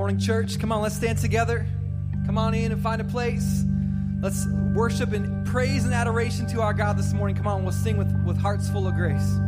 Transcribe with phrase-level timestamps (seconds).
[0.00, 0.58] morning, church.
[0.58, 1.66] Come on, let's stand together.
[2.24, 3.64] Come on in and find a place.
[4.22, 7.36] Let's worship and praise and adoration to our God this morning.
[7.36, 9.38] Come on, we'll sing with, with hearts full of grace.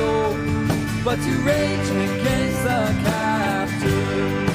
[0.00, 0.34] soul,
[1.04, 4.49] but to rage against the captor.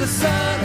[0.00, 0.59] the sun.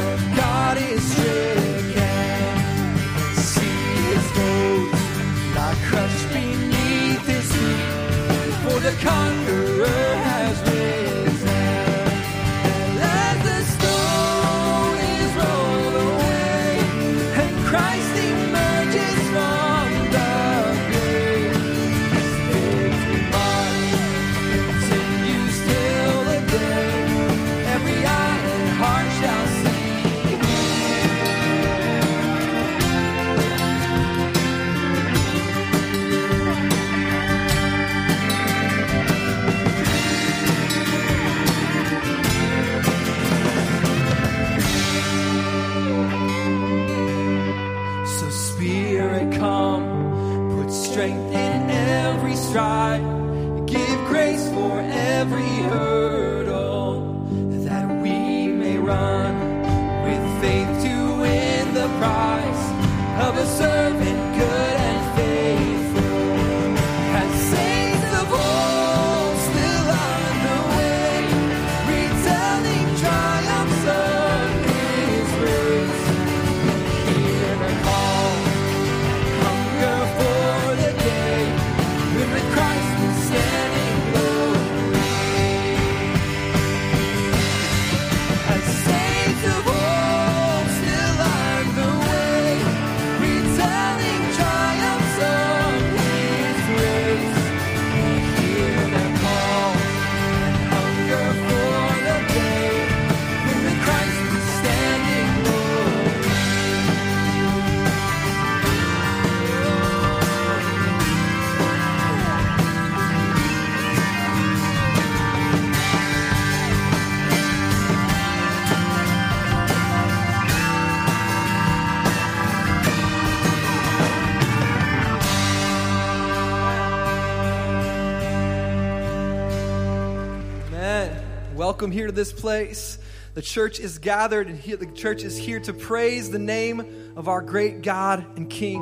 [131.85, 132.97] Welcome here to this place.
[133.35, 137.27] The church is gathered, and here, the church is here to praise the name of
[137.27, 138.81] our great God and King.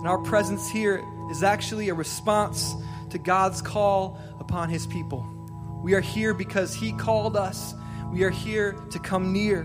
[0.00, 2.74] And our presence here is actually a response
[3.08, 5.26] to God's call upon his people.
[5.82, 7.72] We are here because he called us.
[8.12, 9.62] We are here to come near,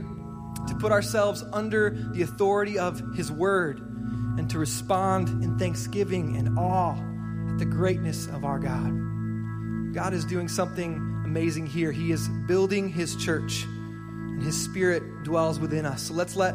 [0.70, 6.58] to put ourselves under the authority of his word, and to respond in thanksgiving and
[6.58, 6.96] awe
[7.52, 9.94] at the greatness of our God.
[9.94, 11.94] God is doing something amazing here.
[11.94, 16.08] He is building his church, and his spirit dwells within us.
[16.08, 16.54] So let's let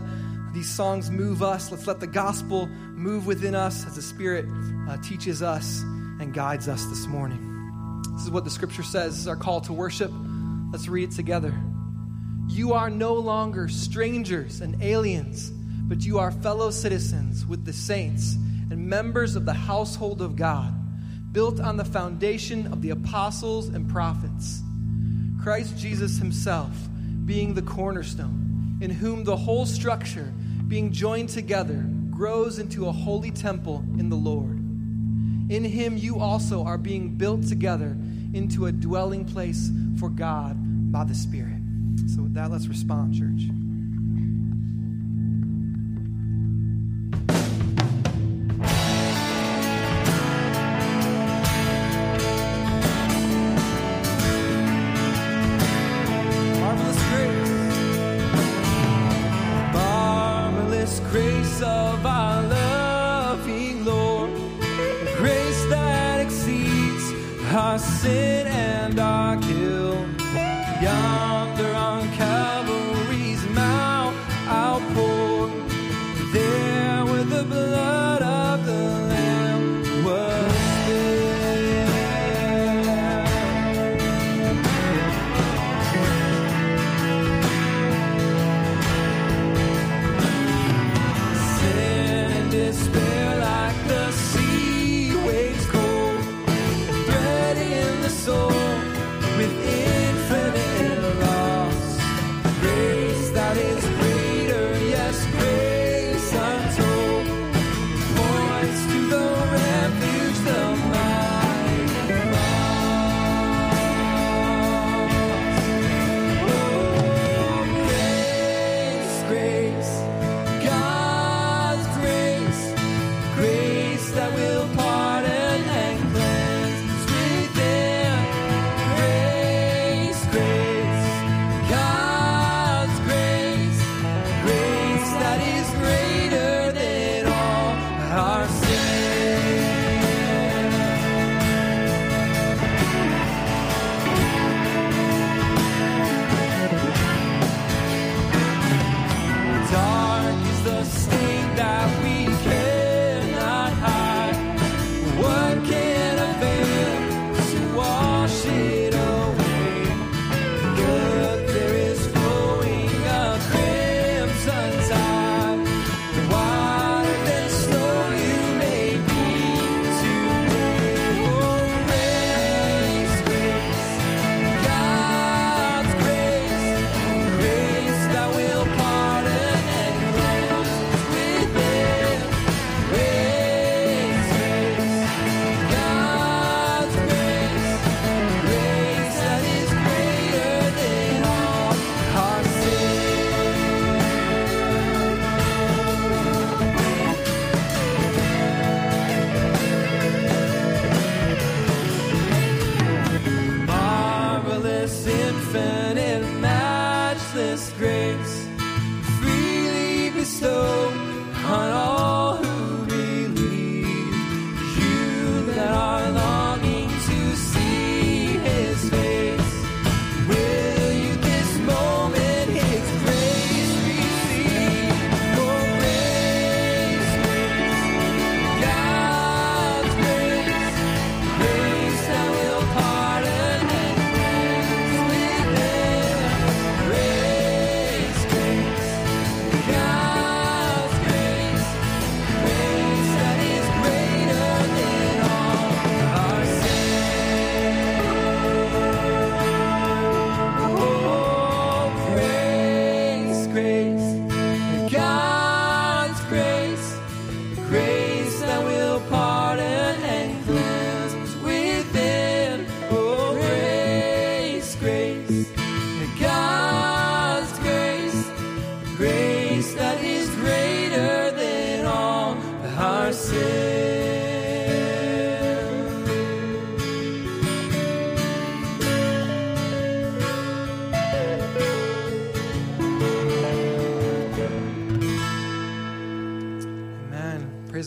[0.52, 1.70] these songs move us.
[1.70, 4.44] Let's let the gospel move within us as the spirit
[4.87, 5.81] uh, teaches us
[6.20, 8.02] and guides us this morning.
[8.17, 9.26] This is what the scripture says.
[9.26, 10.12] Our call to worship.
[10.73, 11.55] Let's read it together.
[12.46, 15.52] You are no longer strangers and aliens,
[15.88, 18.34] but you are fellow citizens with the saints
[18.70, 20.75] and members of the household of God,
[21.32, 24.61] built on the foundation of the apostles and prophets.
[25.46, 26.72] Christ Jesus himself
[27.25, 30.32] being the cornerstone, in whom the whole structure,
[30.66, 34.56] being joined together, grows into a holy temple in the Lord.
[35.48, 37.96] In him you also are being built together
[38.34, 39.70] into a dwelling place
[40.00, 40.56] for God
[40.90, 41.62] by the Spirit.
[42.12, 43.48] So, with that, let's respond, church.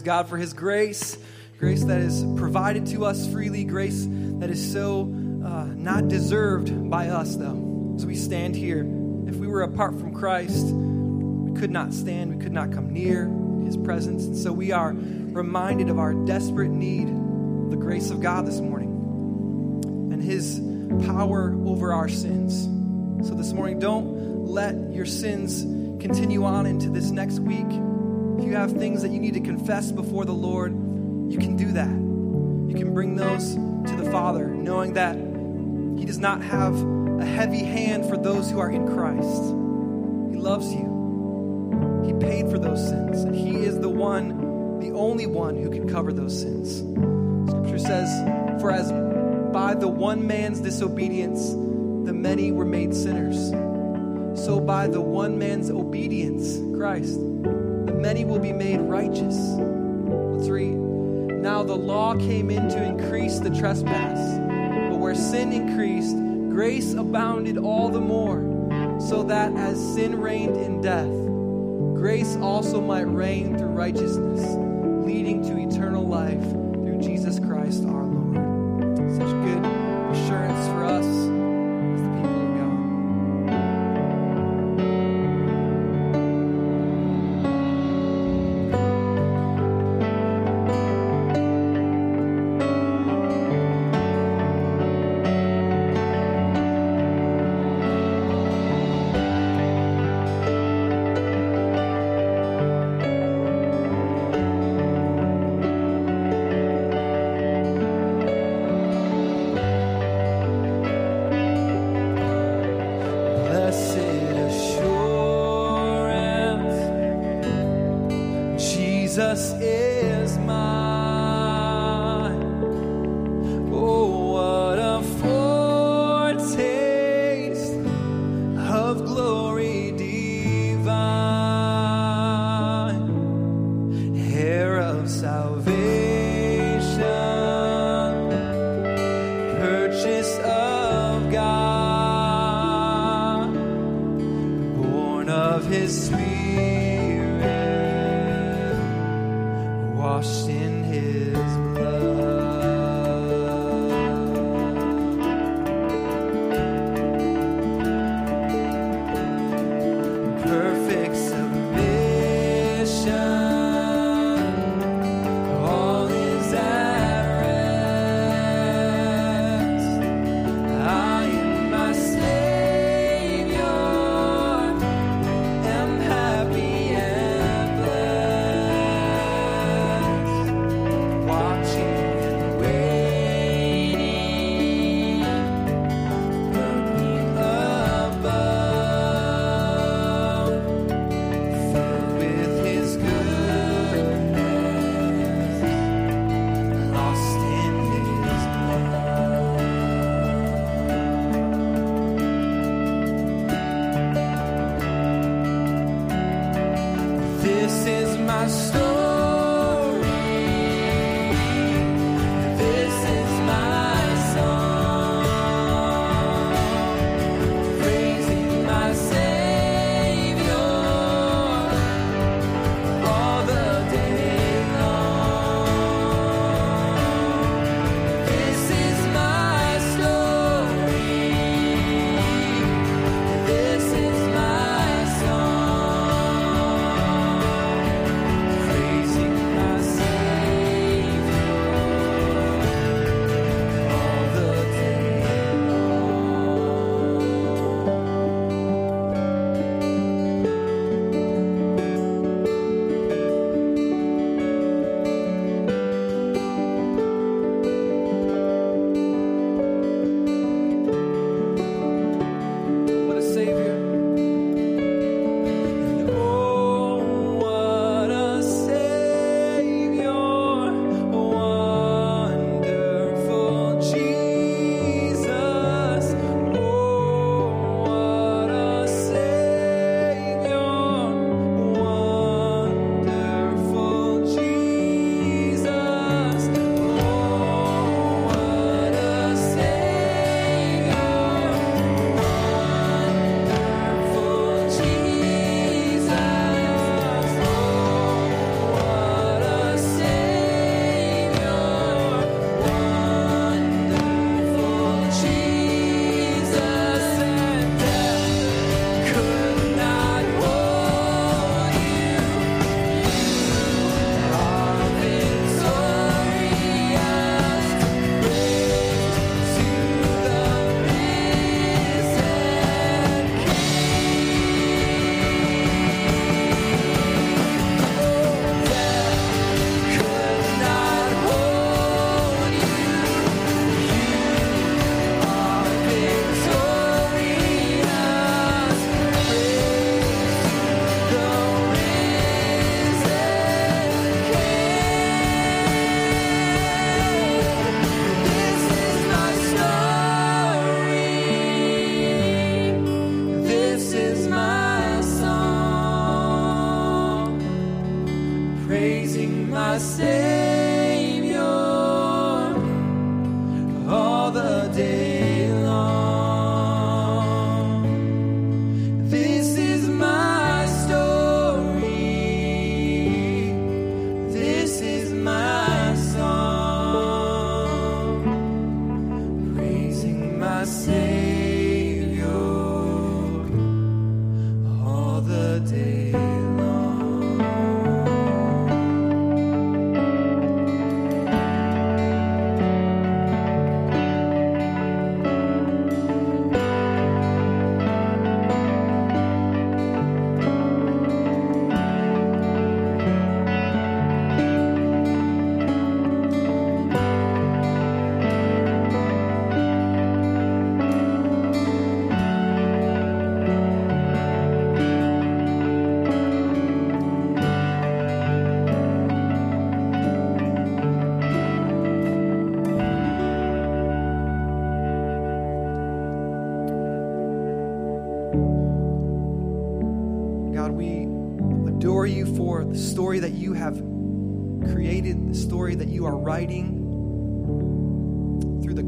[0.10, 1.20] God for His grace,
[1.60, 7.10] grace that is provided to us freely, grace that is so uh, not deserved by
[7.10, 7.94] us, though.
[7.96, 8.80] As we stand here,
[9.28, 13.30] if we were apart from Christ, we could not stand, we could not come near
[13.64, 14.26] His presence.
[14.26, 17.08] And so we are reminded of our desperate need
[17.70, 18.90] the grace of God this morning
[20.12, 20.60] and His
[21.06, 22.64] power over our sins.
[23.28, 25.62] So this morning, don't let your sins
[26.02, 27.70] continue on into this next week.
[28.50, 31.88] You have things that you need to confess before the Lord, you can do that.
[31.88, 36.74] You can bring those to the Father, knowing that He does not have
[37.20, 39.44] a heavy hand for those who are in Christ.
[40.34, 42.02] He loves you.
[42.08, 45.88] He paid for those sins, and He is the one, the only one who can
[45.88, 46.80] cover those sins.
[47.52, 48.10] Scripture says,
[48.60, 48.92] For as
[49.54, 53.52] by the one man's disobedience the many were made sinners,
[54.44, 57.20] so by the one man's obedience, Christ,
[58.00, 59.36] many will be made righteous.
[59.36, 60.76] Let's read.
[60.76, 64.40] Now the law came in to increase the trespass,
[64.90, 66.16] but where sin increased,
[66.50, 68.40] grace abounded all the more,
[69.00, 71.10] so that as sin reigned in death,
[71.96, 74.42] grace also might reign through righteousness,
[75.06, 76.59] leading to eternal life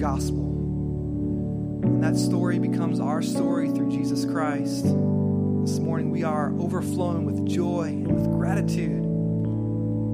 [0.01, 1.81] gospel.
[1.83, 4.85] And that story becomes our story through Jesus Christ.
[4.85, 9.03] This morning we are overflowing with joy and with gratitude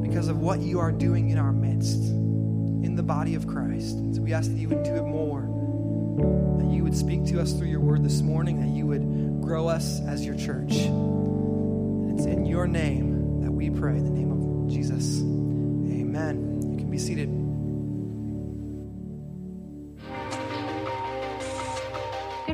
[0.02, 3.98] because of what you are doing in our midst, in the body of Christ.
[4.14, 5.44] So we ask that you would do it more,
[6.60, 9.70] that you would speak to us through your word this morning, that you would grow
[9.70, 10.74] us as your church.
[10.74, 15.22] And it's in your name that we pray, in the name of Jesus.
[15.22, 16.74] Amen.
[16.74, 17.37] You can be seated.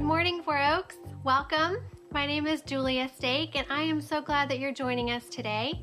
[0.03, 0.97] Good morning, Four Oaks.
[1.23, 1.77] Welcome.
[2.11, 5.81] My name is Julia Stake, and I am so glad that you're joining us today.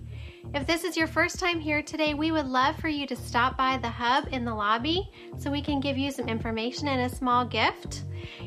[0.52, 3.56] If this is your first time here today, we would love for you to stop
[3.56, 7.16] by the hub in the lobby so we can give you some information and a
[7.16, 8.02] small gift.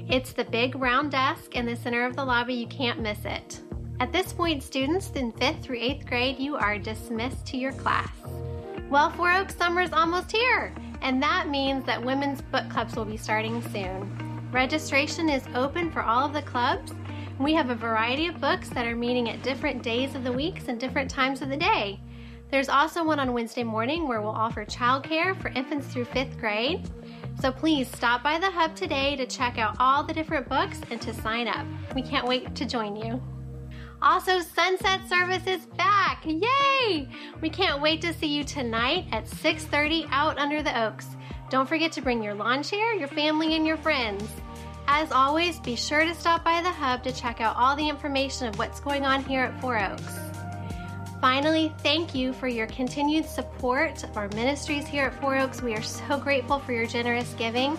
[0.08, 2.54] It's the big round desk in the center of the lobby.
[2.54, 3.60] You can't miss it.
[4.00, 8.14] At this point, students in 5th through 8th grade, you are dismissed to your class.
[8.92, 13.18] Well, Four Oaks summer's almost here, and that means that women's book clubs will be
[13.18, 14.23] starting soon.
[14.54, 16.94] Registration is open for all of the clubs.
[17.40, 20.68] We have a variety of books that are meeting at different days of the weeks
[20.68, 22.00] and different times of the day.
[22.52, 26.88] There's also one on Wednesday morning where we'll offer childcare for infants through 5th grade.
[27.42, 31.02] So please stop by the hub today to check out all the different books and
[31.02, 31.66] to sign up.
[31.96, 33.20] We can't wait to join you.
[34.04, 36.24] Also, Sunset Service is back.
[36.26, 37.10] Yay!
[37.42, 41.08] We can't wait to see you tonight at 6:30 out under the oaks.
[41.54, 44.28] Don't forget to bring your lawn chair, your family, and your friends.
[44.88, 48.48] As always, be sure to stop by the hub to check out all the information
[48.48, 50.18] of what's going on here at Four Oaks.
[51.22, 55.62] Finally, thank you for your continued support of our ministries here at Four Oaks.
[55.62, 57.78] We are so grateful for your generous giving.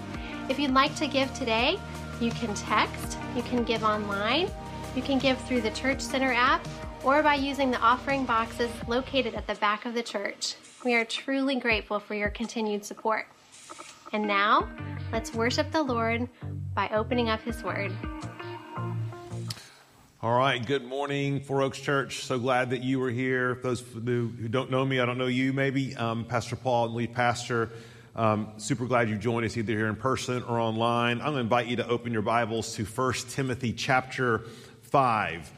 [0.48, 1.76] If you'd like to give today,
[2.20, 4.48] you can text, you can give online,
[4.94, 6.64] you can give through the Church Center app,
[7.02, 10.54] or by using the offering boxes located at the back of the church.
[10.84, 13.26] We are truly grateful for your continued support.
[14.14, 14.68] And now,
[15.10, 16.28] let's worship the Lord
[16.72, 17.92] by opening up His Word.
[20.22, 22.22] All right, good morning, Four Oaks Church.
[22.22, 23.58] So glad that you were here.
[23.60, 27.12] Those who don't know me, I don't know you maybe, um, Pastor Paul, and lead
[27.12, 27.70] pastor.
[28.14, 31.18] Um, super glad you joined us either here in person or online.
[31.18, 34.44] I'm going to invite you to open your Bibles to 1 Timothy chapter
[34.82, 35.52] 5.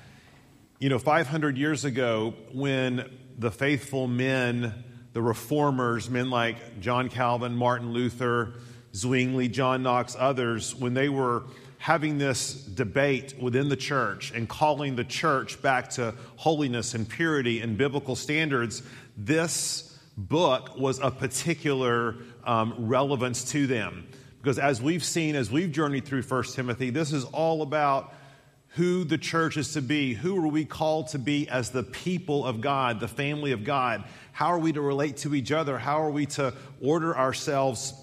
[0.78, 4.82] You know, 500 years ago, when the faithful men,
[5.16, 8.52] the reformers, men like John Calvin, Martin Luther,
[8.94, 11.44] Zwingli, John Knox, others, when they were
[11.78, 17.62] having this debate within the church and calling the church back to holiness and purity
[17.62, 18.82] and biblical standards,
[19.16, 24.06] this book was of particular um, relevance to them.
[24.36, 28.12] Because as we've seen, as we've journeyed through 1 Timothy, this is all about
[28.76, 30.12] who the church is to be.
[30.12, 34.04] Who are we called to be as the people of God, the family of God?
[34.36, 35.78] How are we to relate to each other?
[35.78, 37.94] How are we to order ourselves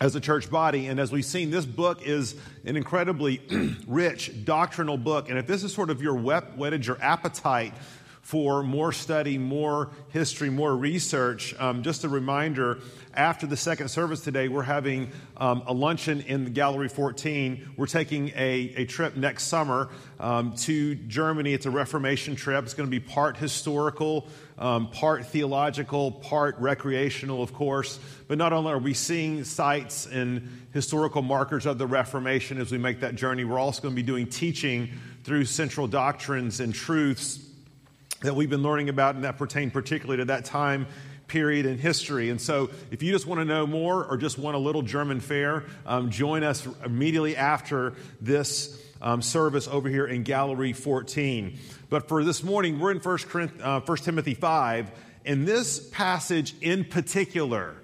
[0.00, 0.86] as a church body?
[0.86, 3.42] And as we've seen, this book is an incredibly
[3.88, 5.28] rich doctrinal book.
[5.28, 7.74] And if this is sort of your whet, whetted your appetite
[8.22, 12.78] for more study, more history, more research, um, just a reminder
[13.14, 17.70] after the second service today, we're having um, a luncheon in Gallery 14.
[17.76, 19.88] We're taking a, a trip next summer
[20.20, 21.52] um, to Germany.
[21.52, 22.64] It's a Reformation trip.
[22.64, 27.98] It's going to be part historical, um, part theological, part recreational, of course.
[28.26, 32.78] But not only are we seeing sites and historical markers of the Reformation as we
[32.78, 34.90] make that journey, we're also going to be doing teaching
[35.24, 37.44] through central doctrines and truths
[38.22, 40.86] that we've been learning about and that pertain particularly to that time
[41.28, 42.30] period in history.
[42.30, 45.20] And so, if you just want to know more or just want a little German
[45.20, 51.58] fare, um, join us immediately after this um, service over here in Gallery 14.
[51.90, 54.90] But for this morning, we're in 1, uh, 1 Timothy 5,
[55.24, 57.76] and this passage in particular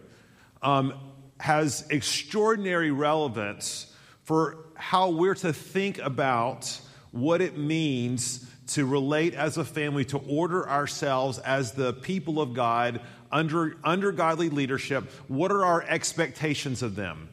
[0.60, 0.92] um,
[1.40, 6.78] has extraordinary relevance for how we're to think about
[7.12, 12.52] what it means to relate as a family, to order ourselves as the people of
[12.52, 13.00] God
[13.32, 15.10] under, under godly leadership.
[15.28, 17.30] What are our expectations of them?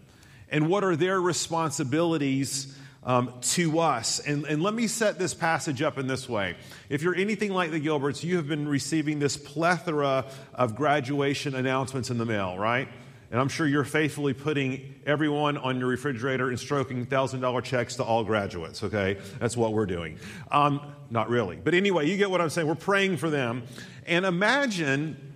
[0.49, 4.19] And what are their responsibilities um, to us?
[4.19, 6.55] And, and let me set this passage up in this way.
[6.89, 12.09] If you're anything like the Gilberts, you have been receiving this plethora of graduation announcements
[12.09, 12.87] in the mail, right?
[13.31, 18.03] And I'm sure you're faithfully putting everyone on your refrigerator and stroking $1,000 checks to
[18.03, 19.17] all graduates, okay?
[19.39, 20.19] That's what we're doing.
[20.51, 21.55] Um, not really.
[21.55, 22.67] But anyway, you get what I'm saying.
[22.67, 23.63] We're praying for them.
[24.05, 25.31] And imagine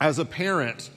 [0.00, 0.90] as a parent,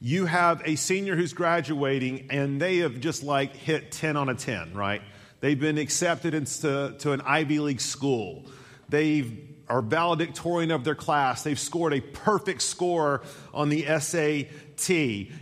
[0.00, 4.34] you have a senior who's graduating and they have just like hit 10 on a
[4.34, 5.02] 10, right?
[5.42, 8.46] They've been accepted into to an Ivy League school.
[8.88, 11.42] They've are valedictorian of their class.
[11.44, 13.22] They've scored a perfect score
[13.54, 14.90] on the SAT.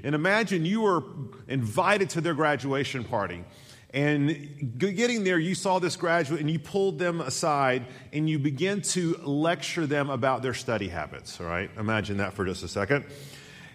[0.05, 1.03] And imagine you were
[1.49, 3.45] invited to their graduation party.
[3.93, 8.83] And getting there, you saw this graduate and you pulled them aside and you begin
[8.83, 11.41] to lecture them about their study habits.
[11.41, 11.69] All right?
[11.77, 13.07] Imagine that for just a second.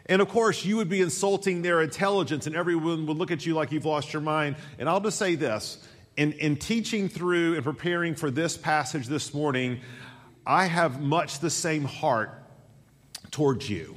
[0.06, 3.56] And of course, you would be insulting their intelligence, and everyone would look at you
[3.56, 4.56] like you've lost your mind.
[4.78, 5.86] And I'll just say this
[6.17, 9.82] in, in teaching through and preparing for this passage this morning,
[10.45, 12.32] I have much the same heart
[13.32, 13.95] towards you.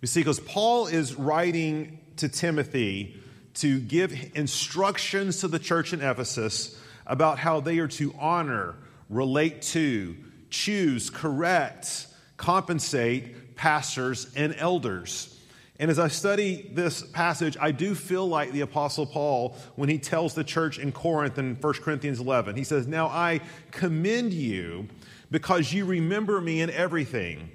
[0.00, 3.20] You see, because Paul is writing to Timothy
[3.54, 8.74] to give instructions to the church in Ephesus about how they are to honor,
[9.08, 10.16] relate to,
[10.50, 15.39] choose, correct, compensate pastors and elders.
[15.80, 19.98] And as I study this passage, I do feel like the Apostle Paul when he
[19.98, 22.54] tells the church in Corinth in 1 Corinthians 11.
[22.54, 23.40] He says, Now I
[23.70, 24.88] commend you
[25.30, 27.50] because you remember me in everything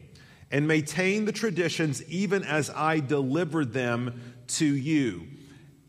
[0.50, 5.28] and maintain the traditions even as I delivered them to you.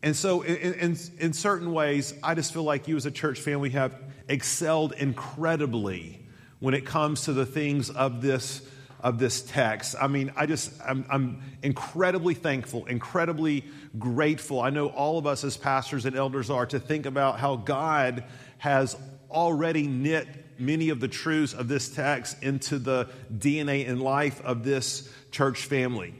[0.03, 3.39] And so, in, in, in, certain ways, I just feel like you as a church
[3.39, 3.95] family have
[4.29, 6.23] excelled incredibly
[6.59, 8.61] when it comes to the things of this
[9.01, 9.95] of this text.
[9.99, 13.65] I mean, I just I'm, I'm incredibly thankful, incredibly
[13.97, 14.59] grateful.
[14.61, 18.23] I know all of us as pastors and elders are to think about how God
[18.57, 18.95] has
[19.29, 20.27] already knit
[20.59, 25.65] many of the truths of this text into the DNA and life of this church
[25.65, 26.13] family.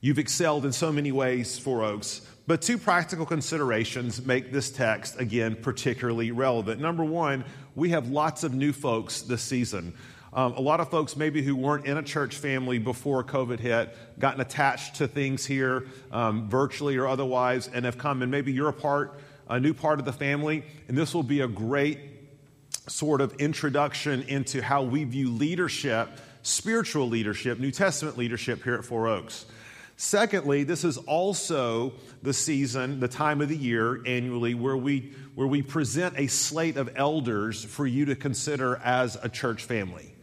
[0.00, 2.20] You've excelled in so many ways, Four Oaks.
[2.46, 6.78] But two practical considerations make this text, again, particularly relevant.
[6.78, 9.94] Number one, we have lots of new folks this season.
[10.34, 13.96] Um, a lot of folks, maybe who weren't in a church family before COVID hit,
[14.18, 18.20] gotten attached to things here, um, virtually or otherwise, and have come.
[18.20, 21.42] And maybe you're a part, a new part of the family, and this will be
[21.42, 22.00] a great
[22.88, 26.08] sort of introduction into how we view leadership,
[26.42, 29.46] spiritual leadership, New Testament leadership here at Four Oaks.
[29.96, 31.92] Secondly, this is also
[32.24, 36.76] the season, the time of the year annually where we, where we present a slate
[36.76, 40.13] of elders for you to consider as a church family.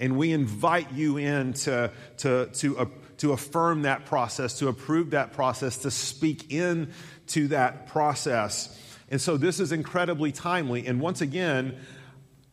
[0.00, 2.86] And we invite you in to, to, to, uh,
[3.18, 6.92] to affirm that process, to approve that process, to speak in
[7.28, 8.76] to that process.
[9.10, 10.86] And so this is incredibly timely.
[10.86, 11.76] And once again,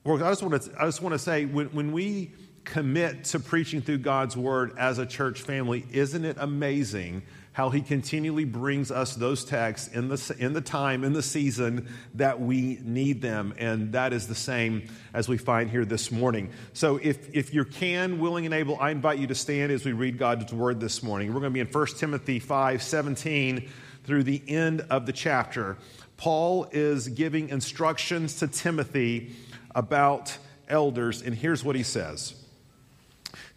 [0.05, 2.31] I just want to, I just want to say when, when we
[2.63, 7.21] commit to preaching through God's word as a church family, isn't it amazing
[7.55, 11.87] how he continually brings us those texts in the, in the time, in the season
[12.13, 13.53] that we need them?
[13.57, 16.49] And that is the same as we find here this morning.
[16.73, 19.93] So if, if you can, willing, and able, I invite you to stand as we
[19.93, 21.29] read God's word this morning.
[21.29, 23.69] We're going to be in 1 Timothy 5 17
[24.03, 25.77] through the end of the chapter.
[26.17, 29.31] Paul is giving instructions to Timothy
[29.73, 30.37] about
[30.67, 32.35] elders, and here's what he says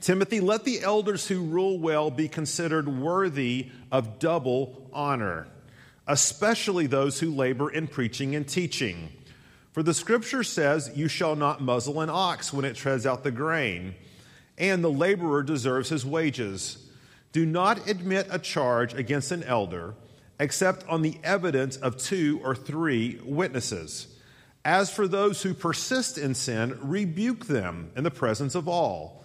[0.00, 5.48] Timothy, let the elders who rule well be considered worthy of double honor,
[6.06, 9.10] especially those who labor in preaching and teaching.
[9.72, 13.30] For the scripture says, You shall not muzzle an ox when it treads out the
[13.30, 13.94] grain,
[14.56, 16.88] and the laborer deserves his wages.
[17.32, 19.94] Do not admit a charge against an elder
[20.40, 24.06] except on the evidence of two or three witnesses.
[24.64, 29.24] As for those who persist in sin, rebuke them in the presence of all,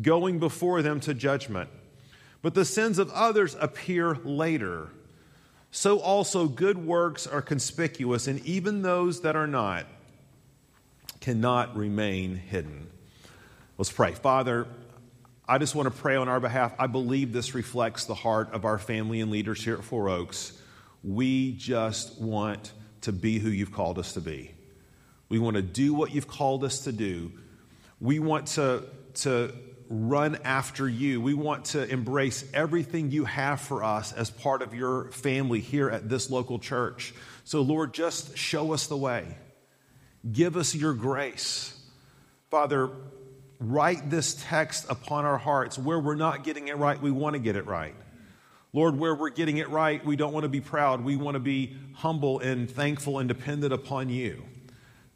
[0.00, 1.70] going before them to judgment,
[2.42, 4.88] but the sins of others appear later.
[5.70, 9.86] So also good works are conspicuous, and even those that are not
[11.20, 12.88] cannot remain hidden.
[13.78, 14.12] Let's pray.
[14.12, 14.66] Father,
[15.46, 16.74] I just want to pray on our behalf.
[16.78, 20.52] I believe this reflects the heart of our family and leaders here at Four Oaks.
[21.02, 24.52] We just want to be who you've called us to be.
[25.28, 27.32] We want to do what you've called us to do.
[28.00, 28.84] We want to,
[29.14, 29.52] to
[29.90, 31.20] run after you.
[31.20, 35.90] We want to embrace everything you have for us as part of your family here
[35.90, 37.12] at this local church.
[37.42, 39.26] So, Lord, just show us the way.
[40.30, 41.76] Give us your grace.
[42.50, 42.90] Father,
[43.58, 45.76] write this text upon our hearts.
[45.76, 47.94] Where we're not getting it right, we want to get it right.
[48.72, 51.04] Lord, where we're getting it right, we don't want to be proud.
[51.04, 54.44] We want to be humble and thankful and dependent upon you.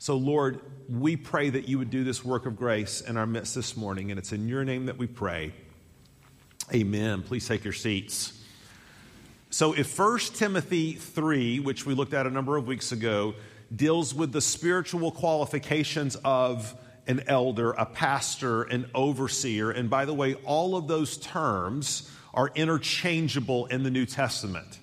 [0.04, 3.54] So, Lord, we pray that you would do this work of grace in our midst
[3.54, 5.54] this morning, and it's in your name that we pray.
[6.74, 7.22] Amen.
[7.22, 8.38] Please take your seats.
[9.48, 13.34] So, if 1 Timothy 3, which we looked at a number of weeks ago,
[13.74, 16.74] deals with the spiritual qualifications of
[17.06, 19.70] an elder, a pastor, an overseer.
[19.70, 24.80] And by the way, all of those terms are interchangeable in the New Testament.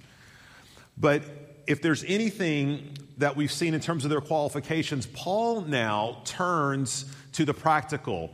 [0.97, 1.21] But
[1.67, 7.45] if there's anything that we've seen in terms of their qualifications, Paul now turns to
[7.45, 8.33] the practical.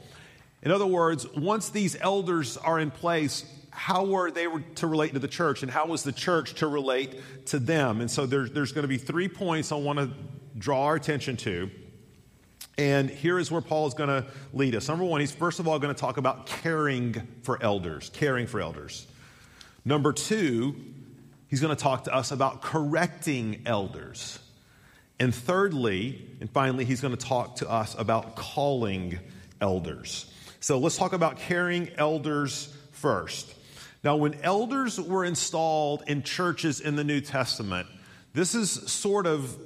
[0.63, 5.19] In other words, once these elders are in place, how were they to relate to
[5.19, 8.01] the church and how was the church to relate to them?
[8.01, 10.09] And so there's, there's going to be three points I want to
[10.57, 11.69] draw our attention to.
[12.77, 14.87] And here is where Paul is going to lead us.
[14.87, 18.61] Number one, he's first of all going to talk about caring for elders, caring for
[18.61, 19.05] elders.
[19.83, 20.75] Number two,
[21.49, 24.39] he's going to talk to us about correcting elders.
[25.19, 29.19] And thirdly, and finally, he's going to talk to us about calling
[29.59, 30.31] elders.
[30.59, 33.53] So let's talk about caring elders first.
[34.03, 37.87] Now, when elders were installed in churches in the New Testament,
[38.33, 39.57] this is sort of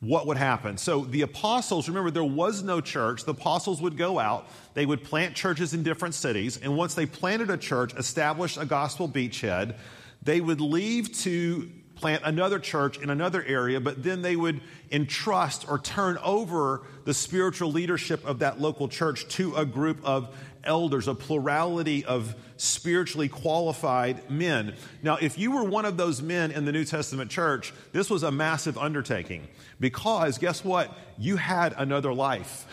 [0.00, 0.76] what would happen.
[0.76, 3.24] So the apostles, remember, there was no church.
[3.24, 7.06] The apostles would go out, they would plant churches in different cities, and once they
[7.06, 9.76] planted a church, established a gospel beachhead,
[10.22, 11.70] they would leave to
[12.04, 14.60] plant another church in another area, but then they would
[14.92, 20.28] entrust or turn over the spiritual leadership of that local church to a group of
[20.64, 24.74] elders, a plurality of spiritually qualified men.
[25.02, 28.22] Now, if you were one of those men in the New Testament church, this was
[28.22, 29.48] a massive undertaking
[29.84, 30.90] because guess what?
[31.18, 32.64] You had another life,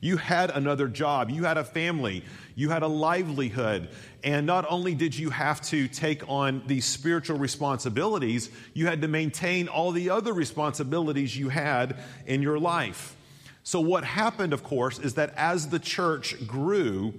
[0.00, 2.24] you had another job, you had a family,
[2.56, 3.88] you had a livelihood.
[4.24, 9.06] And not only did you have to take on these spiritual responsibilities, you had to
[9.06, 13.14] maintain all the other responsibilities you had in your life.
[13.62, 17.14] So, what happened, of course, is that as the church grew,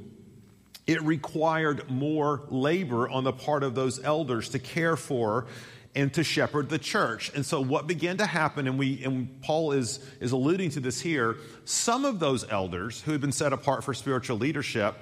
[0.88, 5.48] it required more labor on the part of those elders to care for
[5.98, 7.32] and to shepherd the church.
[7.34, 11.02] And so what began to happen, and we and Paul is, is alluding to this
[11.02, 14.96] here, some of those elders who had been set apart for spiritual leadership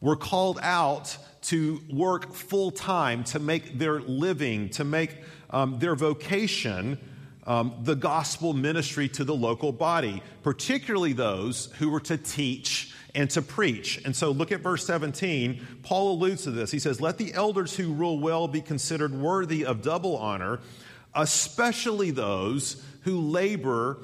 [0.00, 5.14] were called out to work full time to make their living, to make
[5.50, 6.98] um, their vocation
[7.46, 13.30] um, the gospel ministry to the local body, particularly those who were to teach and
[13.30, 14.00] to preach.
[14.04, 15.78] And so look at verse 17.
[15.82, 16.70] Paul alludes to this.
[16.70, 20.60] He says, Let the elders who rule well be considered worthy of double honor,
[21.14, 23.98] especially those who labor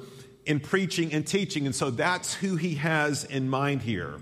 [0.45, 1.65] in preaching and teaching.
[1.65, 4.15] And so that's who he has in mind here.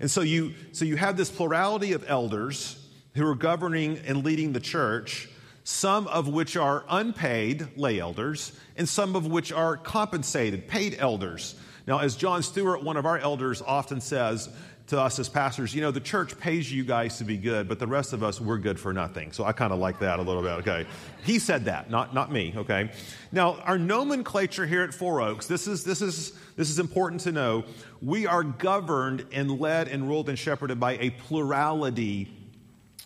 [0.00, 2.82] And so you, so you have this plurality of elders
[3.14, 5.28] who are governing and leading the church,
[5.64, 11.54] some of which are unpaid lay elders, and some of which are compensated, paid elders.
[11.86, 14.48] Now, as John Stewart, one of our elders, often says
[14.88, 17.78] to us as pastors, you know, the church pays you guys to be good, but
[17.78, 19.32] the rest of us, we're good for nothing.
[19.32, 20.86] So I kind of like that a little bit, okay?
[21.24, 22.90] He said that, not, not me, okay?
[23.32, 27.32] Now, our nomenclature here at Four Oaks, this is, this, is, this is important to
[27.32, 27.64] know.
[28.00, 32.32] We are governed and led and ruled and shepherded by a plurality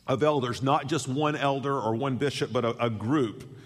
[0.06, 3.58] of elders, not just one elder or one bishop, but a, a group.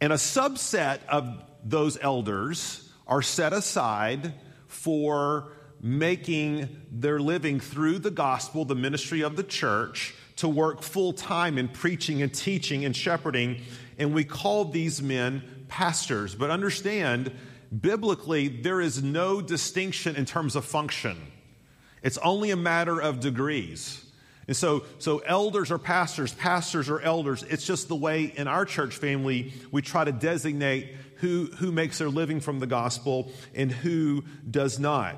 [0.00, 4.32] And a subset of those elders are set aside
[4.68, 11.12] for making their living through the gospel, the ministry of the church, to work full
[11.12, 13.60] time in preaching and teaching and shepherding.
[13.98, 16.34] And we call these men pastors.
[16.34, 17.32] But understand,
[17.78, 21.16] biblically, there is no distinction in terms of function.
[22.02, 24.04] It's only a matter of degrees.
[24.46, 27.42] And so, so elders are pastors, pastors are elders.
[27.44, 31.98] It's just the way in our church family we try to designate who, who makes
[31.98, 35.16] their living from the gospel and who does not.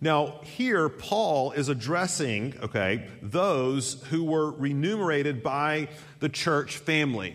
[0.00, 5.88] Now, here, Paul is addressing, okay, those who were remunerated by
[6.20, 7.34] the church family,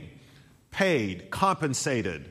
[0.69, 2.29] paid, compensated.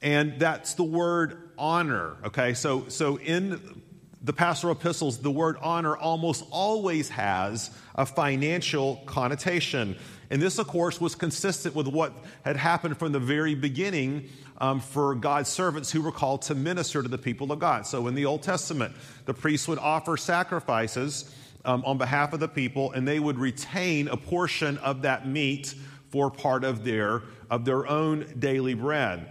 [0.00, 2.54] And that's the word honor, okay?
[2.54, 3.82] So, so in
[4.22, 9.96] the pastoral epistles, the word honor almost always has a financial connotation.
[10.30, 12.12] And this, of course, was consistent with what
[12.44, 14.28] had happened from the very beginning
[14.60, 17.86] um, for God's servants who were called to minister to the people of God.
[17.86, 18.94] So in the Old Testament,
[19.24, 24.08] the priests would offer sacrifices um, on behalf of the people, and they would retain
[24.08, 25.74] a portion of that meat
[26.10, 29.28] for part of their, of their own daily bread.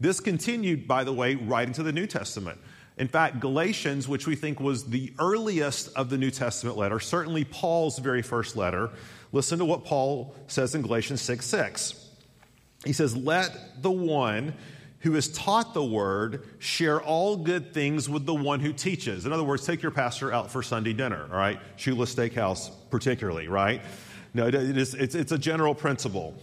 [0.00, 2.58] This continued, by the way, right into the New Testament.
[2.98, 7.44] In fact, Galatians, which we think was the earliest of the New Testament letter, certainly
[7.44, 8.90] Paul's very first letter,
[9.32, 12.07] listen to what Paul says in Galatians 6 6.
[12.84, 14.54] He says, Let the one
[15.00, 19.26] who is taught the word share all good things with the one who teaches.
[19.26, 21.60] In other words, take your pastor out for Sunday dinner, all right?
[21.76, 23.80] Shula Steakhouse, particularly, right?
[24.34, 26.34] No, it is, it's, it's a general principle.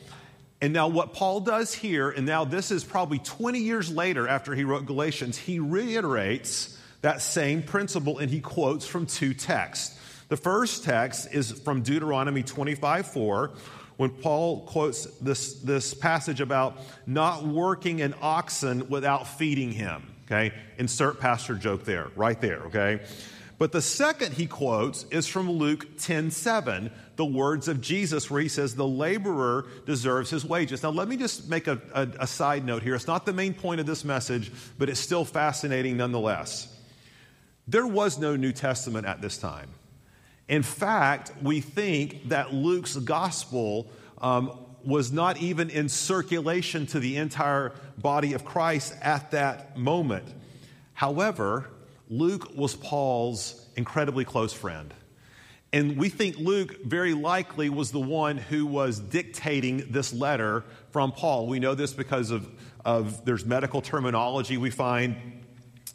[0.62, 4.56] And now, what Paul does here, and now this is probably 20 years later after
[4.56, 10.00] he wrote Galatians, he reiterates that same principle and he quotes from two texts.
[10.30, 13.52] The first text is from Deuteronomy 25 4,
[13.98, 20.16] when Paul quotes this, this passage about not working an oxen without feeding him.
[20.26, 20.54] Okay?
[20.78, 23.02] Insert pastor joke there, right there, okay?
[23.58, 28.42] But the second he quotes is from Luke 10 7, the words of Jesus, where
[28.42, 30.84] he says, The laborer deserves his wages.
[30.84, 32.96] Now, let me just make a, a, a side note here.
[32.96, 36.72] It's not the main point of this message, but it's still fascinating nonetheless.
[37.68, 39.70] There was no New Testament at this time.
[40.48, 43.88] In fact, we think that Luke's gospel
[44.20, 44.52] um,
[44.84, 50.26] was not even in circulation to the entire body of Christ at that moment.
[50.94, 51.70] However,
[52.10, 54.94] Luke was Paul's incredibly close friend.
[55.74, 61.12] And we think Luke very likely was the one who was dictating this letter from
[61.12, 61.48] Paul.
[61.48, 62.48] We know this because of,
[62.86, 65.18] of there's medical terminology we find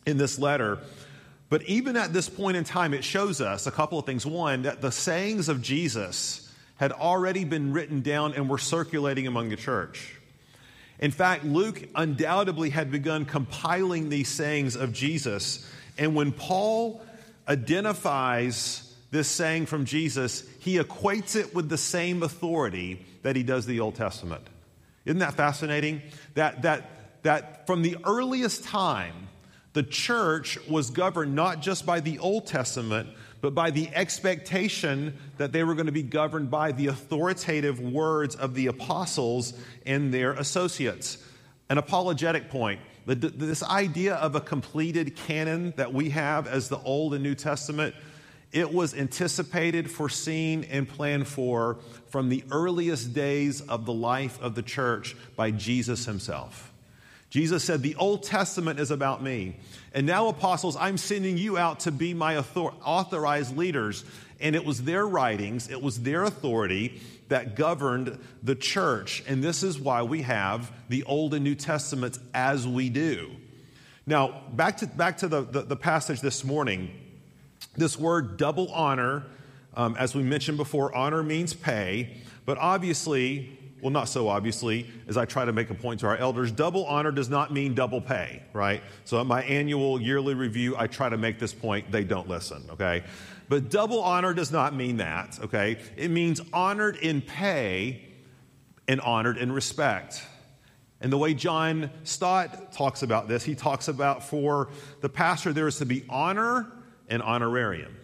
[0.04, 0.80] in this letter.
[1.50, 4.24] But even at this point in time, it shows us a couple of things.
[4.24, 9.50] One, that the sayings of Jesus had already been written down and were circulating among
[9.50, 10.16] the church.
[10.98, 15.70] In fact, Luke undoubtedly had begun compiling these sayings of Jesus
[16.00, 17.02] and when Paul
[17.46, 23.66] identifies this saying from Jesus, he equates it with the same authority that he does
[23.66, 24.42] the Old Testament.
[25.04, 26.00] Isn't that fascinating?
[26.34, 29.28] That, that, that from the earliest time,
[29.72, 33.08] the church was governed not just by the Old Testament,
[33.40, 38.34] but by the expectation that they were going to be governed by the authoritative words
[38.34, 39.54] of the apostles
[39.86, 41.18] and their associates.
[41.68, 42.80] An apologetic point
[43.18, 47.94] this idea of a completed canon that we have as the Old and New Testament,
[48.52, 54.54] it was anticipated, foreseen, and planned for from the earliest days of the life of
[54.54, 56.69] the church by Jesus himself.
[57.30, 59.56] Jesus said, The Old Testament is about me.
[59.94, 64.04] And now, apostles, I'm sending you out to be my author- authorized leaders.
[64.40, 69.22] And it was their writings, it was their authority that governed the church.
[69.28, 73.30] And this is why we have the Old and New Testaments as we do.
[74.06, 76.90] Now, back to, back to the, the, the passage this morning.
[77.76, 79.24] This word double honor,
[79.74, 85.16] um, as we mentioned before, honor means pay, but obviously, well, not so obviously, as
[85.16, 88.00] I try to make a point to our elders, double honor does not mean double
[88.00, 88.82] pay, right?
[89.04, 91.90] So at my annual yearly review, I try to make this point.
[91.90, 93.04] They don't listen, okay?
[93.48, 95.78] But double honor does not mean that, okay?
[95.96, 98.02] It means honored in pay
[98.86, 100.24] and honored in respect.
[101.00, 104.68] And the way John Stott talks about this, he talks about for
[105.00, 106.70] the pastor, there is to be honor
[107.08, 107.96] and honorarium,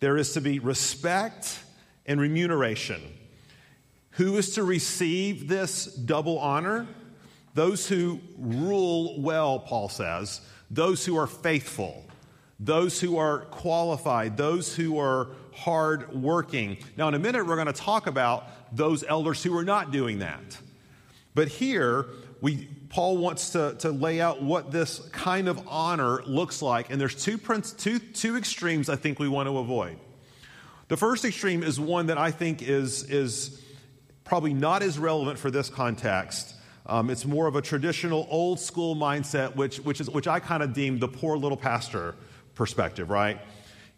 [0.00, 1.58] there is to be respect
[2.06, 3.00] and remuneration.
[4.20, 6.86] Who is to receive this double honor?
[7.54, 12.04] Those who rule well, Paul says, those who are faithful
[12.60, 16.76] those who are qualified, those who are hard working.
[16.96, 18.46] Now, in a minute, we're going to talk about
[18.76, 20.58] those elders who are not doing that.
[21.34, 22.04] But here,
[22.42, 26.90] we, Paul wants to, to lay out what this kind of honor looks like.
[26.90, 29.98] And there's two, two, two extremes I think we want to avoid.
[30.88, 33.64] The first extreme is one that I think is, is
[34.30, 36.54] probably not as relevant for this context.
[36.86, 40.62] Um, it's more of a traditional old school mindset, which, which, is, which I kind
[40.62, 42.14] of deem the poor little pastor
[42.54, 43.40] perspective, right?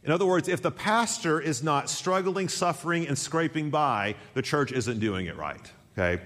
[0.03, 4.73] In other words, if the pastor is not struggling, suffering, and scraping by, the church
[4.73, 5.71] isn't doing it right.
[5.99, 6.23] Okay?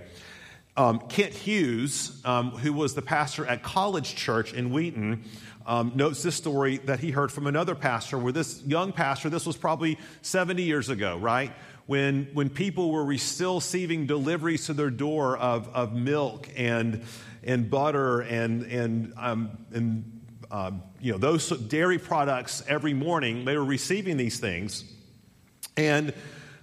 [0.77, 5.25] Um, Kent Hughes, um, who was the pastor at College Church in Wheaton,
[5.67, 9.45] um, notes this story that he heard from another pastor where this young pastor, this
[9.45, 11.51] was probably 70 years ago, right?
[11.87, 17.05] When, when people were re- still receiving deliveries to their door of, of milk and,
[17.45, 23.57] and butter and, and, um, and um, you know, those dairy products every morning, they
[23.57, 24.85] were receiving these things.
[25.77, 26.13] And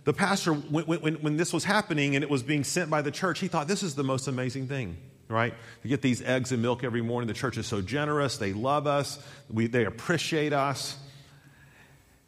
[0.04, 3.12] the pastor, when, when, when this was happening and it was being sent by the
[3.12, 4.98] church, he thought, this is the most amazing thing
[5.30, 5.54] right?
[5.82, 7.28] To get these eggs and milk every morning.
[7.28, 8.38] The church is so generous.
[8.38, 9.20] They love us.
[9.50, 10.98] We, they appreciate us.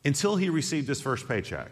[0.03, 1.71] Until he received his first paycheck,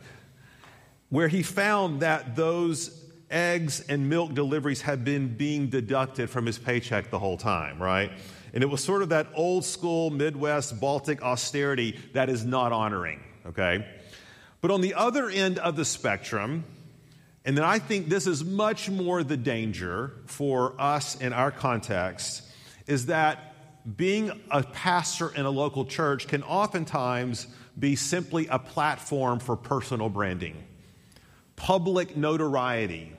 [1.13, 2.99] where he found that those
[3.29, 8.11] eggs and milk deliveries had been being deducted from his paycheck the whole time, right?
[8.51, 13.19] And it was sort of that old school Midwest Baltic austerity that is not honoring,
[13.45, 13.85] okay?
[14.59, 16.63] But on the other end of the spectrum,
[17.45, 22.41] and then I think this is much more the danger for us in our context
[22.87, 23.53] is that
[23.97, 27.45] being a pastor in a local church can oftentimes
[27.77, 30.55] be simply a platform for personal branding,
[31.63, 33.09] public notoriety,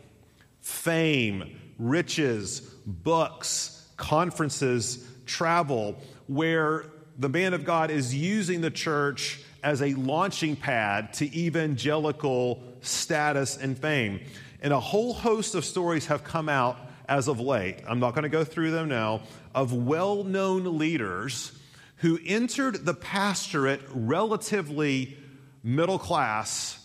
[0.61, 6.85] fame, riches, books, conferences, travel, where
[7.19, 13.57] the man of God is using the church as a launching pad to evangelical status
[13.57, 14.21] and fame.
[14.61, 16.77] And a whole host of stories have come out
[17.09, 17.79] as of late.
[17.89, 19.23] I'm not going to go through them now
[19.55, 21.59] of well known leaders
[21.97, 25.17] who entered the pastorate relatively
[25.63, 26.84] middle class,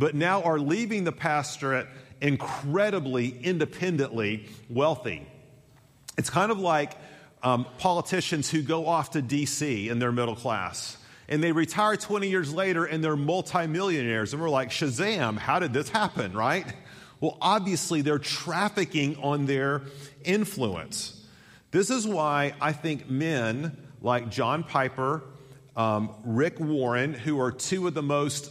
[0.00, 1.86] but now are leaving the pastorate
[2.22, 5.26] incredibly independently wealthy.
[6.16, 6.92] It's kind of like
[7.42, 10.96] um, politicians who go off to DC in their middle class
[11.28, 14.32] and they retire 20 years later and they're multimillionaires.
[14.32, 16.66] And we're like, Shazam, how did this happen, right?
[17.20, 19.82] Well, obviously, they're trafficking on their
[20.24, 21.22] influence.
[21.72, 25.22] This is why I think men like John Piper,
[25.76, 28.50] um, Rick Warren, who are two of the most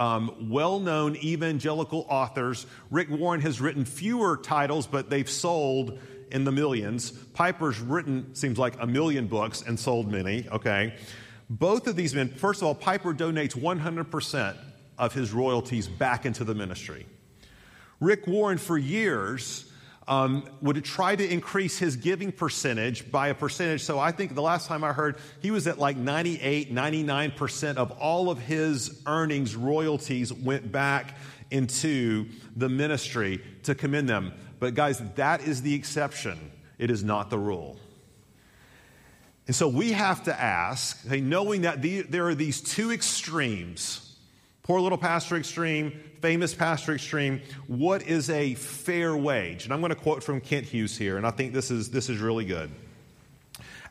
[0.00, 2.66] um, well known evangelical authors.
[2.90, 5.98] Rick Warren has written fewer titles, but they've sold
[6.32, 7.10] in the millions.
[7.10, 10.94] Piper's written, seems like, a million books and sold many, okay?
[11.50, 14.56] Both of these men, first of all, Piper donates 100%
[14.96, 17.06] of his royalties back into the ministry.
[18.00, 19.69] Rick Warren, for years,
[20.10, 23.84] um, would try to increase his giving percentage by a percentage.
[23.84, 27.92] So I think the last time I heard, he was at like 98, 99% of
[27.92, 31.16] all of his earnings, royalties went back
[31.52, 34.32] into the ministry to commend them.
[34.58, 37.78] But guys, that is the exception, it is not the rule.
[39.46, 44.09] And so we have to ask, hey, knowing that the, there are these two extremes
[44.62, 49.64] poor little pastor extreme, famous pastor extreme, what is a fair wage?
[49.64, 52.08] And I'm going to quote from Kent Hughes here, and I think this is, this
[52.08, 52.70] is really good.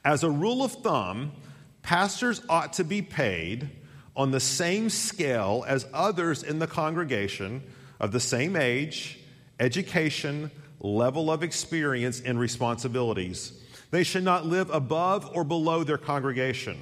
[0.06, 1.34] As a rule of thumb,
[1.82, 3.70] pastors ought to be paid
[4.16, 7.64] on the same scale as others in the congregation
[8.00, 9.20] of the same age,
[9.60, 13.54] education, level of experience, and responsibilities.
[13.92, 16.80] They should not live above or below their congregation.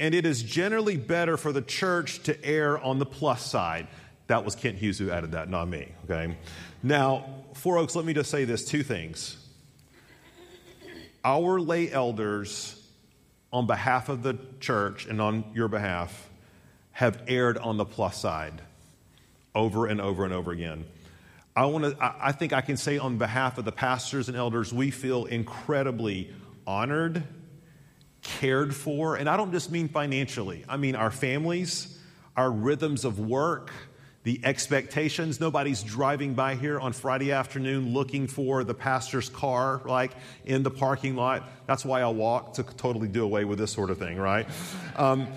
[0.00, 3.88] And it is generally better for the church to err on the plus side.
[4.28, 5.88] That was Kent Hughes who added that, not me.
[6.04, 6.36] Okay.
[6.82, 7.24] Now,
[7.54, 9.36] Four Oaks, let me just say this two things.
[11.24, 12.80] Our lay elders,
[13.52, 16.28] on behalf of the church and on your behalf,
[16.92, 18.60] have erred on the plus side
[19.54, 20.84] over and over and over again.
[21.56, 24.72] I want to I think I can say on behalf of the pastors and elders
[24.72, 26.32] we feel incredibly
[26.66, 27.24] honored,
[28.22, 30.64] cared for, and I don't just mean financially.
[30.68, 31.98] I mean our families,
[32.36, 33.70] our rhythms of work,
[34.24, 35.40] the expectations.
[35.40, 40.12] Nobody's driving by here on Friday afternoon looking for the pastor's car, like
[40.44, 41.48] in the parking lot.
[41.66, 44.46] That's why I walk to totally do away with this sort of thing, right?
[44.96, 45.28] Um,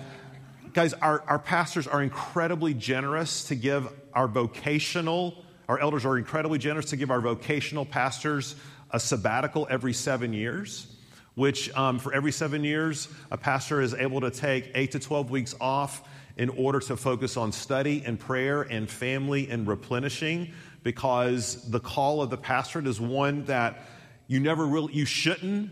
[0.72, 6.58] guys, our, our pastors are incredibly generous to give our vocational our elders are incredibly
[6.58, 8.56] generous to give our vocational pastors
[8.90, 10.86] a sabbatical every seven years,
[11.34, 15.30] which um, for every seven years, a pastor is able to take eight to 12
[15.30, 20.52] weeks off in order to focus on study and prayer and family and replenishing
[20.82, 23.86] because the call of the pastorate is one that
[24.26, 25.70] you never really, you shouldn't,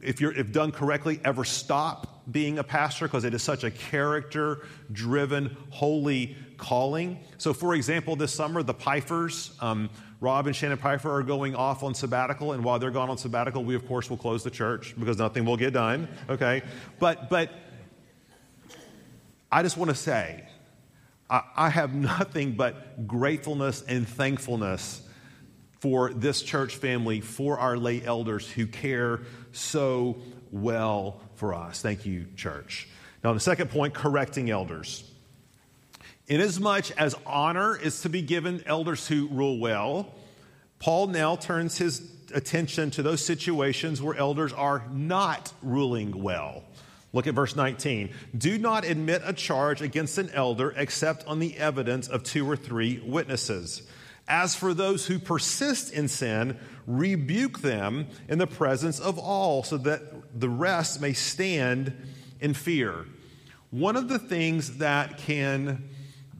[0.00, 3.70] if you're if done correctly, ever stop being a pastor because it is such a
[3.70, 7.18] character driven, holy calling.
[7.38, 9.90] So, for example, this summer, the Pfeiffers, um,
[10.20, 13.64] Rob and Shannon Pfeiffer are going off on sabbatical, and while they're gone on sabbatical,
[13.64, 16.08] we of course will close the church because nothing will get done.
[16.28, 16.62] Okay,
[16.98, 17.50] but but
[19.52, 20.48] I just want to say,
[21.28, 25.02] I, I have nothing but gratefulness and thankfulness
[25.80, 29.20] for this church family, for our lay elders who care
[29.52, 30.16] so
[30.50, 31.82] well for us.
[31.82, 32.88] Thank you, church.
[33.22, 35.10] Now, the second point correcting elders.
[36.28, 40.12] Inasmuch as honor is to be given elders who rule well,
[40.78, 42.02] Paul now turns his
[42.34, 46.64] attention to those situations where elders are not ruling well.
[47.12, 48.10] Look at verse 19.
[48.36, 52.56] Do not admit a charge against an elder except on the evidence of two or
[52.56, 53.82] three witnesses.
[54.28, 59.78] As for those who persist in sin, rebuke them in the presence of all, so
[59.78, 61.92] that the rest may stand
[62.40, 63.06] in fear.
[63.70, 65.88] One of the things that can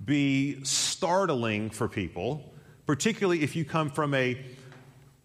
[0.06, 2.52] be startling for people,
[2.86, 4.38] particularly if you come from a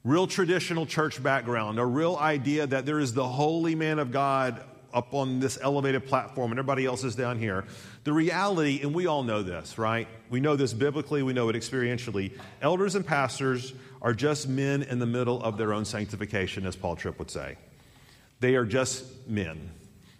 [0.03, 4.61] real traditional church background, a real idea that there is the holy man of God
[4.93, 7.63] up on this elevated platform and everybody else is down here.
[8.03, 10.07] The reality, and we all know this, right?
[10.29, 12.37] We know this biblically, we know it experientially.
[12.61, 16.95] Elders and pastors are just men in the middle of their own sanctification, as Paul
[16.95, 17.57] Tripp would say.
[18.39, 19.69] They are just men,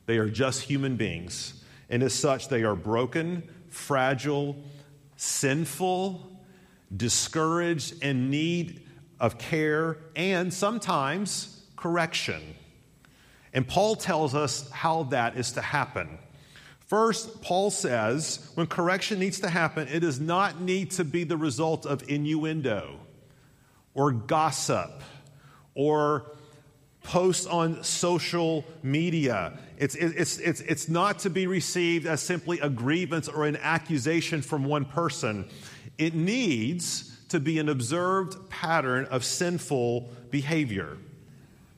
[0.05, 1.55] they are just human beings.
[1.89, 4.55] And as such, they are broken, fragile,
[5.17, 6.30] sinful,
[6.95, 8.86] discouraged, and need
[9.19, 12.41] of care and sometimes correction.
[13.53, 16.19] And Paul tells us how that is to happen.
[16.88, 21.38] First, Paul says when correction needs to happen, it does not need to be the
[21.38, 22.99] result of innuendo
[23.93, 25.01] or gossip
[25.74, 26.32] or
[27.03, 29.57] posts on social media.
[29.82, 34.44] It's, it's, it's, it's not to be received as simply a grievance or an accusation
[34.44, 35.50] from one person.
[35.98, 40.98] It needs to be an observed pattern of sinful behavior.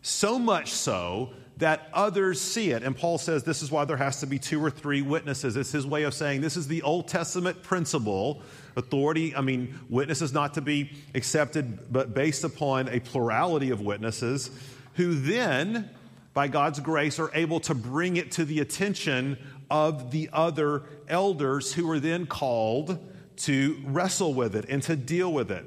[0.02, 2.84] So much so that others see it.
[2.84, 5.56] And Paul says this is why there has to be two or three witnesses.
[5.56, 8.42] It's his way of saying this is the Old Testament principle.
[8.76, 14.50] Authority, I mean, witnesses not to be accepted, but based upon a plurality of witnesses
[14.96, 15.90] who then,
[16.34, 19.38] by God's grace, are able to bring it to the attention
[19.70, 23.00] of the other elders who are then called
[23.36, 25.66] to wrestle with it and to deal with it.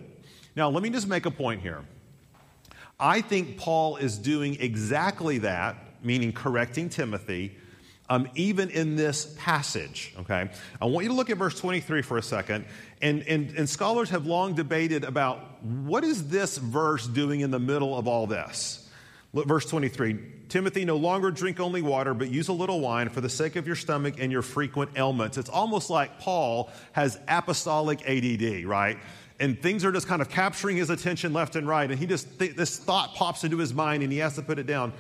[0.55, 1.85] Now, let me just make a point here.
[2.99, 7.57] I think Paul is doing exactly that, meaning correcting Timothy,
[8.09, 10.15] um, even in this passage.
[10.21, 10.49] Okay,
[10.81, 12.65] I want you to look at verse 23 for a second.
[13.03, 17.59] And, and, and scholars have long debated about what is this verse doing in the
[17.59, 18.86] middle of all this.
[19.45, 20.19] Verse 23
[20.49, 23.67] Timothy, no longer drink only water, but use a little wine for the sake of
[23.67, 25.37] your stomach and your frequent ailments.
[25.39, 28.99] It's almost like Paul has apostolic ADD, right?
[29.39, 31.91] and things are just kind of capturing his attention left and right.
[31.91, 34.59] And he just, th- this thought pops into his mind and he has to put
[34.59, 34.93] it down.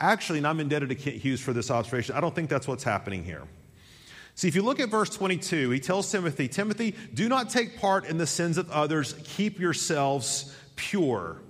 [0.00, 2.84] Actually, and I'm indebted to Kent Hughes for this observation, I don't think that's what's
[2.84, 3.42] happening here.
[4.34, 8.04] See, if you look at verse 22, he tells Timothy, Timothy, do not take part
[8.04, 11.40] in the sins of others, keep yourselves pure.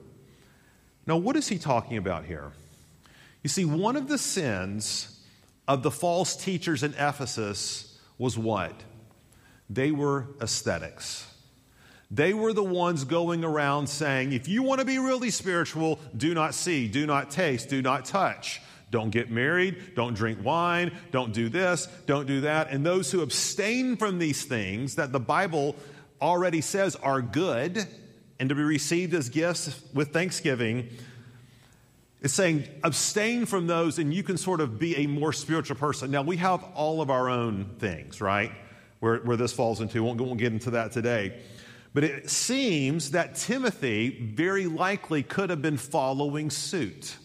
[1.09, 2.53] Now, what is he talking about here?
[3.43, 5.19] You see, one of the sins
[5.67, 8.75] of the false teachers in Ephesus was what?
[9.71, 11.27] They were ascetics.
[12.11, 16.35] They were the ones going around saying, if you want to be really spiritual, do
[16.35, 18.61] not see, do not taste, do not touch.
[18.91, 22.71] Don't get married, don't drink wine, don't do this, don't do that.
[22.71, 25.75] And those who abstain from these things that the Bible
[26.21, 27.87] already says are good
[28.39, 30.89] and to be received as gifts with thanksgiving,
[32.21, 36.11] it's saying abstain from those and you can sort of be a more spiritual person.
[36.11, 38.53] Now, we have all of our own things, right?
[39.01, 40.03] Where, where this falls into.
[40.03, 41.41] Won't, won't get into that today.
[41.95, 47.17] But it seems that Timothy very likely could have been following suit.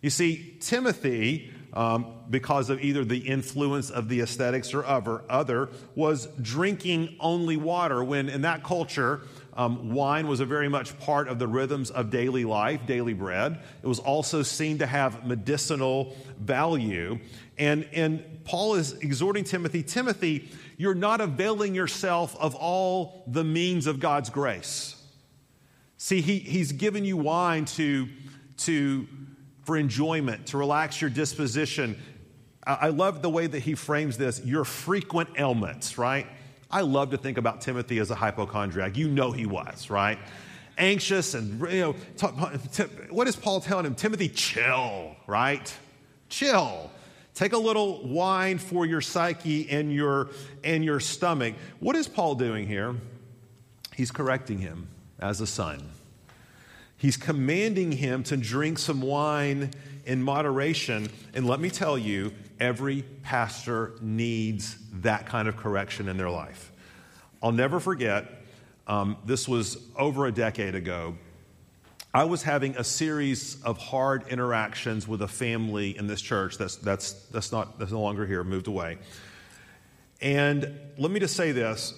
[0.00, 5.68] You see, Timothy, um, because of either the influence of the ascetics or other, other
[5.94, 9.20] was drinking only water when in that culture,
[9.54, 13.58] um, wine was a very much part of the rhythms of daily life, daily bread.
[13.82, 17.18] It was also seen to have medicinal value.
[17.58, 23.86] And, and Paul is exhorting Timothy Timothy, you're not availing yourself of all the means
[23.86, 24.96] of God's grace.
[25.98, 28.08] See, he, he's given you wine to,
[28.58, 29.06] to,
[29.64, 32.00] for enjoyment, to relax your disposition.
[32.66, 36.26] I, I love the way that he frames this your frequent ailments, right?
[36.70, 38.96] I love to think about Timothy as a hypochondriac.
[38.96, 40.18] You know he was, right?
[40.78, 41.92] Anxious and, you know,
[43.10, 43.94] what is Paul telling him?
[43.94, 45.74] Timothy, chill, right?
[46.28, 46.90] Chill.
[47.34, 50.30] Take a little wine for your psyche and your,
[50.62, 51.54] and your stomach.
[51.80, 52.94] What is Paul doing here?
[53.94, 55.90] He's correcting him as a son.
[56.96, 59.70] He's commanding him to drink some wine
[60.04, 61.10] in moderation.
[61.34, 66.70] And let me tell you, every pastor needs that kind of correction in their life.
[67.42, 68.26] I'll never forget,
[68.86, 71.16] um, this was over a decade ago.
[72.12, 76.76] I was having a series of hard interactions with a family in this church that's,
[76.76, 78.98] that's, that's, not, that's no longer here, moved away.
[80.20, 81.94] And let me just say this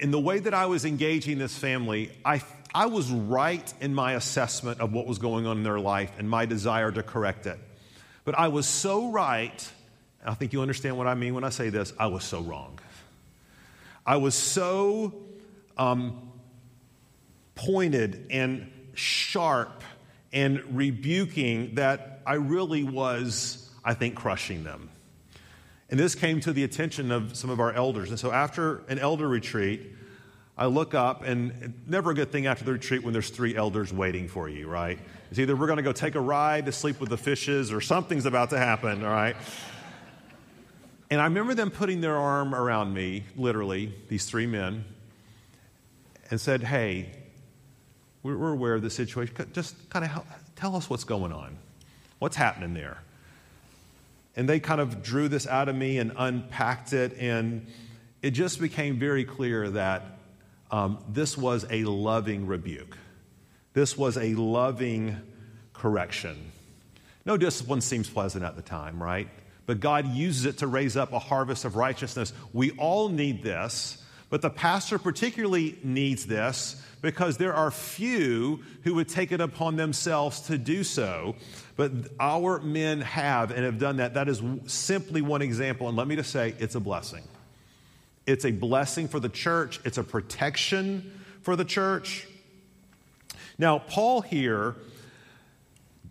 [0.00, 2.42] in the way that I was engaging this family, I,
[2.74, 6.28] I was right in my assessment of what was going on in their life and
[6.28, 7.58] my desire to correct it.
[8.24, 9.70] But I was so right,
[10.24, 12.78] I think you understand what I mean when I say this, I was so wrong.
[14.06, 15.14] I was so
[15.76, 16.32] um,
[17.54, 19.82] pointed and sharp
[20.32, 24.90] and rebuking that I really was, I think, crushing them.
[25.90, 28.10] And this came to the attention of some of our elders.
[28.10, 29.92] And so after an elder retreat,
[30.56, 33.92] I look up, and never a good thing after the retreat when there's three elders
[33.92, 34.98] waiting for you, right?
[35.30, 37.80] It's either we're going to go take a ride to sleep with the fishes or
[37.80, 39.36] something's about to happen, all right?
[41.10, 44.84] And I remember them putting their arm around me, literally, these three men,
[46.30, 47.10] and said, Hey,
[48.22, 49.34] we're aware of the situation.
[49.52, 50.24] Just kind of
[50.56, 51.58] tell us what's going on.
[52.18, 53.02] What's happening there?
[54.34, 57.66] And they kind of drew this out of me and unpacked it, and
[58.22, 60.18] it just became very clear that
[60.70, 62.96] um, this was a loving rebuke.
[63.74, 65.20] This was a loving
[65.72, 66.50] correction.
[67.26, 69.28] No discipline seems pleasant at the time, right?
[69.66, 72.32] But God uses it to raise up a harvest of righteousness.
[72.52, 78.94] We all need this, but the pastor particularly needs this because there are few who
[78.94, 81.34] would take it upon themselves to do so.
[81.76, 84.14] But our men have and have done that.
[84.14, 85.88] That is simply one example.
[85.88, 87.22] And let me just say, it's a blessing.
[88.26, 92.26] It's a blessing for the church, it's a protection for the church.
[93.58, 94.76] Now, Paul here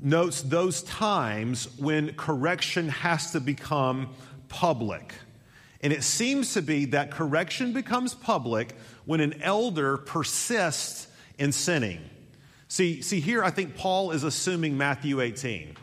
[0.04, 4.10] notes those times when correction has to become
[4.49, 5.14] public.
[5.82, 8.74] And it seems to be that correction becomes public
[9.06, 12.01] when an elder persists in sinning.
[12.68, 15.76] See, see, here I think Paul is assuming Matthew 18,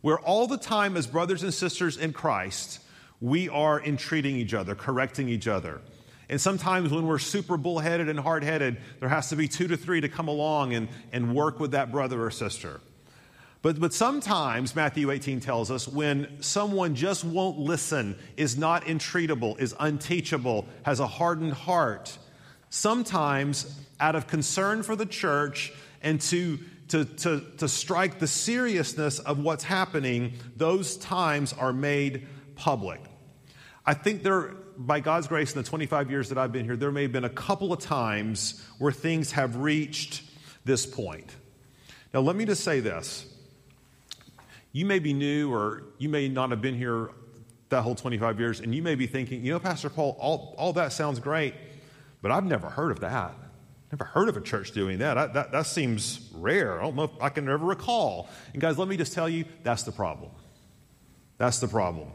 [0.00, 2.80] where all the time, as brothers and sisters in Christ,
[3.20, 5.80] we are entreating each other, correcting each other.
[6.28, 9.76] And sometimes when we're super bullheaded and hard headed, there has to be two to
[9.76, 12.80] three to come along and, and work with that brother or sister.
[13.62, 19.58] But, but sometimes, Matthew 18 tells us, when someone just won't listen, is not entreatable,
[19.60, 22.18] is unteachable, has a hardened heart,
[22.70, 26.58] sometimes out of concern for the church and to,
[26.88, 33.00] to, to, to strike the seriousness of what's happening, those times are made public.
[33.86, 36.90] I think there, by God's grace, in the 25 years that I've been here, there
[36.90, 40.22] may have been a couple of times where things have reached
[40.64, 41.36] this point.
[42.12, 43.31] Now, let me just say this
[44.72, 47.10] you may be new or you may not have been here
[47.68, 50.72] that whole 25 years, and you may be thinking, you know, Pastor Paul, all, all
[50.74, 51.54] that sounds great,
[52.20, 53.34] but I've never heard of that.
[53.90, 55.18] Never heard of a church doing that.
[55.18, 55.52] I, that.
[55.52, 56.80] That seems rare.
[56.80, 58.30] I don't know if I can ever recall.
[58.54, 60.30] And guys, let me just tell you, that's the problem.
[61.36, 62.08] That's the problem.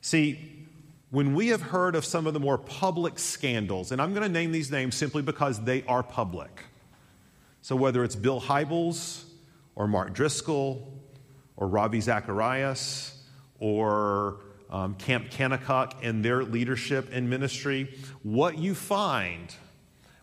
[0.00, 0.66] See,
[1.10, 4.32] when we have heard of some of the more public scandals, and I'm going to
[4.32, 6.64] name these names simply because they are public.
[7.62, 9.24] So whether it's Bill Hybels
[9.76, 10.93] or Mark Driscoll
[11.56, 13.22] or Ravi Zacharias
[13.58, 14.40] or
[14.70, 19.54] um, Camp Kanakuk and their leadership and ministry, what you find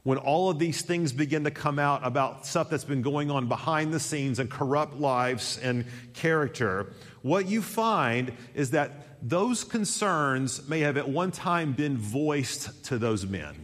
[0.04, 3.48] when all of these things begin to come out about stuff that's been going on
[3.48, 10.68] behind the scenes and corrupt lives and character, what you find is that those concerns
[10.68, 13.56] may have at one time been voiced to those men.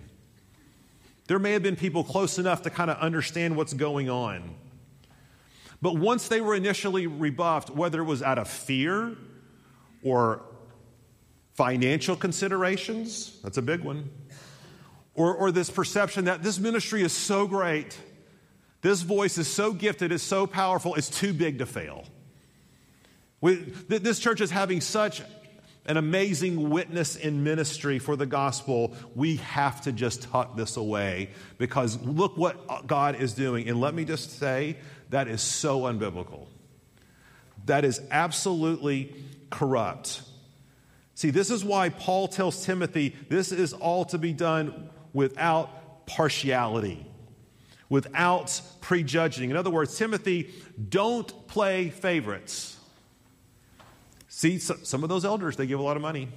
[1.27, 4.55] There may have been people close enough to kind of understand what's going on.
[5.81, 9.15] But once they were initially rebuffed, whether it was out of fear
[10.03, 10.41] or
[11.53, 14.09] financial considerations, that's a big one,
[15.13, 17.97] or, or this perception that this ministry is so great,
[18.81, 22.05] this voice is so gifted, it's so powerful, it's too big to fail.
[23.41, 25.21] We, this church is having such
[25.87, 28.93] an amazing witness in ministry for the gospel.
[29.15, 33.69] We have to just tuck this away because look what uh, God is doing.
[33.69, 34.77] And let me just say,
[35.09, 36.47] that is so unbiblical.
[37.65, 39.15] That is absolutely
[39.49, 40.21] corrupt.
[41.15, 47.05] See, this is why Paul tells Timothy this is all to be done without partiality,
[47.89, 49.49] without prejudging.
[49.49, 50.53] In other words, Timothy,
[50.89, 52.77] don't play favorites.
[54.29, 56.29] See, some of those elders, they give a lot of money.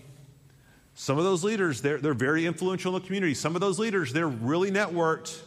[0.94, 3.34] Some of those leaders, they're, they're very influential in the community.
[3.34, 5.40] Some of those leaders, they're really networked.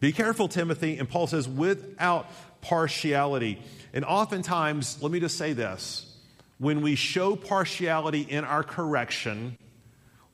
[0.00, 0.98] Be careful, Timothy.
[0.98, 2.30] And Paul says, without
[2.60, 3.62] partiality.
[3.92, 6.16] And oftentimes, let me just say this
[6.58, 9.58] when we show partiality in our correction,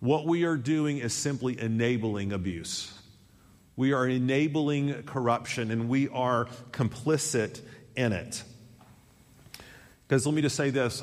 [0.00, 2.92] what we are doing is simply enabling abuse.
[3.76, 7.60] We are enabling corruption and we are complicit
[7.96, 8.42] in it.
[10.06, 11.02] Because let me just say this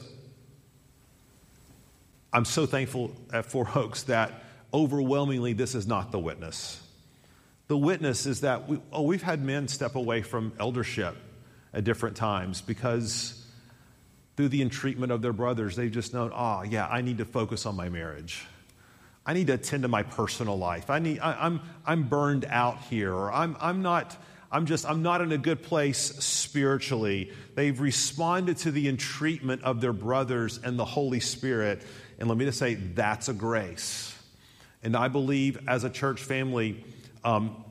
[2.32, 4.44] I'm so thankful at Four Oaks that
[4.74, 6.82] overwhelmingly this is not the witness.
[7.70, 11.16] The witness is that we, oh, we've had men step away from eldership
[11.72, 13.46] at different times because
[14.36, 17.68] through the entreatment of their brothers, they've just known, oh, yeah, I need to focus
[17.68, 18.44] on my marriage.
[19.24, 20.90] I need to attend to my personal life.
[20.90, 24.18] I need, I, I'm, I'm burned out here, or I'm, I'm not.
[24.52, 27.32] I'm just, I'm not in a good place spiritually.
[27.54, 31.84] They've responded to the entreatment of their brothers and the Holy Spirit.
[32.18, 34.18] And let me just say, that's a grace.
[34.82, 36.84] And I believe as a church family,
[37.24, 37.64] um,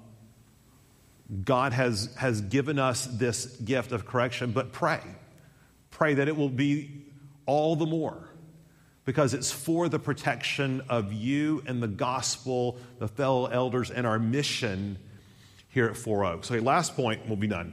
[1.45, 5.01] God has, has given us this gift of correction, but pray.
[5.91, 7.05] Pray that it will be
[7.47, 8.29] all the more
[9.05, 14.19] because it's for the protection of you and the gospel, the fellow elders, and our
[14.19, 14.99] mission
[15.71, 16.51] here at Four Oaks.
[16.51, 17.73] Okay, last point, we'll be done.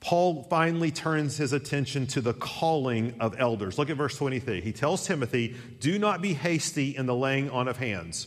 [0.00, 3.76] Paul finally turns his attention to the calling of elders.
[3.76, 4.60] Look at verse 23.
[4.60, 8.26] He tells Timothy, Do not be hasty in the laying on of hands.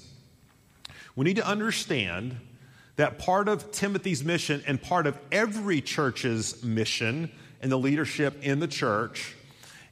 [1.16, 2.38] We need to understand
[2.96, 8.60] that part of Timothy's mission and part of every church's mission and the leadership in
[8.60, 9.36] the church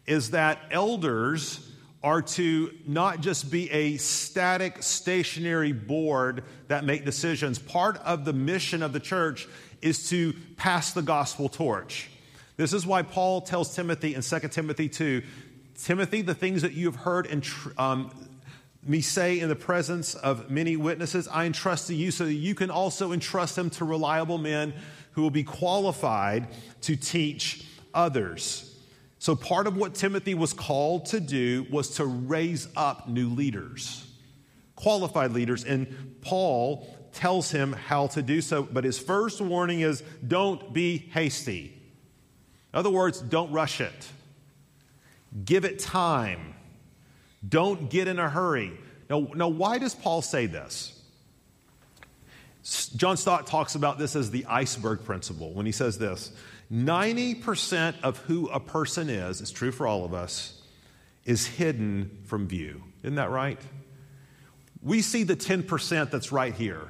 [0.05, 1.67] is that elders
[2.03, 7.59] are to not just be a static, stationary board that make decisions.
[7.59, 9.47] Part of the mission of the church
[9.81, 12.09] is to pass the gospel torch.
[12.57, 15.21] This is why Paul tells Timothy in 2 Timothy 2
[15.83, 17.47] Timothy, the things that you have heard and
[17.77, 18.11] um,
[18.83, 22.55] me say in the presence of many witnesses, I entrust to you so that you
[22.55, 24.73] can also entrust them to reliable men
[25.11, 26.47] who will be qualified
[26.81, 28.67] to teach others.
[29.19, 34.07] So, part of what Timothy was called to do was to raise up new leaders,
[34.75, 35.63] qualified leaders.
[35.63, 38.63] And Paul tells him how to do so.
[38.63, 41.77] But his first warning is don't be hasty.
[42.73, 44.07] In other words, don't rush it,
[45.45, 46.55] give it time.
[47.47, 48.71] Don't get in a hurry.
[49.09, 50.97] Now, now why does Paul say this?
[52.95, 56.31] John Stott talks about this as the iceberg principle when he says this
[56.71, 60.61] 90% of who a person is, it's true for all of us,
[61.25, 62.83] is hidden from view.
[63.03, 63.59] Isn't that right?
[64.81, 66.87] We see the 10% that's right here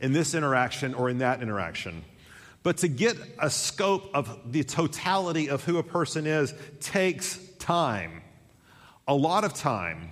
[0.00, 2.04] in this interaction or in that interaction.
[2.62, 8.21] But to get a scope of the totality of who a person is takes time
[9.06, 10.10] a lot of time.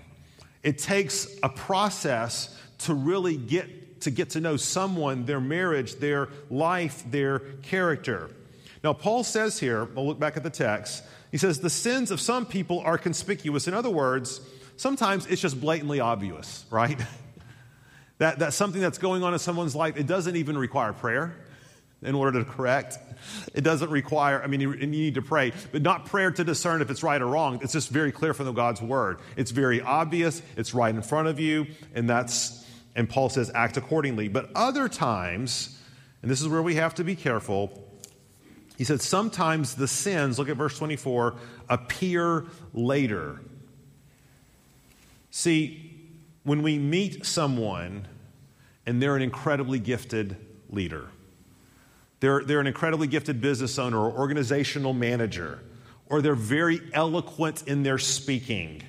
[0.62, 6.28] It takes a process to really get to get to know someone, their marriage, their
[6.48, 8.30] life, their character.
[8.82, 12.20] Now, Paul says here, we'll look back at the text, he says, the sins of
[12.20, 13.68] some people are conspicuous.
[13.68, 14.40] In other words,
[14.76, 16.98] sometimes it's just blatantly obvious, right?
[18.18, 21.36] that, that something that's going on in someone's life, it doesn't even require prayer
[22.02, 22.98] in order to correct.
[23.54, 26.90] It doesn't require, I mean, you, need to pray, but not prayer to discern if
[26.90, 27.60] it's right or wrong.
[27.62, 29.18] It's just very clear from God's word.
[29.36, 33.76] It's very obvious, it's right in front of you, and that's, and Paul says, act
[33.76, 34.28] accordingly.
[34.28, 35.78] But other times,
[36.22, 37.86] and this is where we have to be careful,
[38.78, 41.34] he said, sometimes the sins, look at verse 24,
[41.68, 43.38] appear later.
[45.30, 45.98] See,
[46.44, 48.08] when we meet someone
[48.86, 50.36] and they're an incredibly gifted
[50.70, 51.08] leader,
[52.20, 55.60] they're, they're an incredibly gifted business owner or organizational manager,
[56.06, 58.82] or they're very eloquent in their speaking.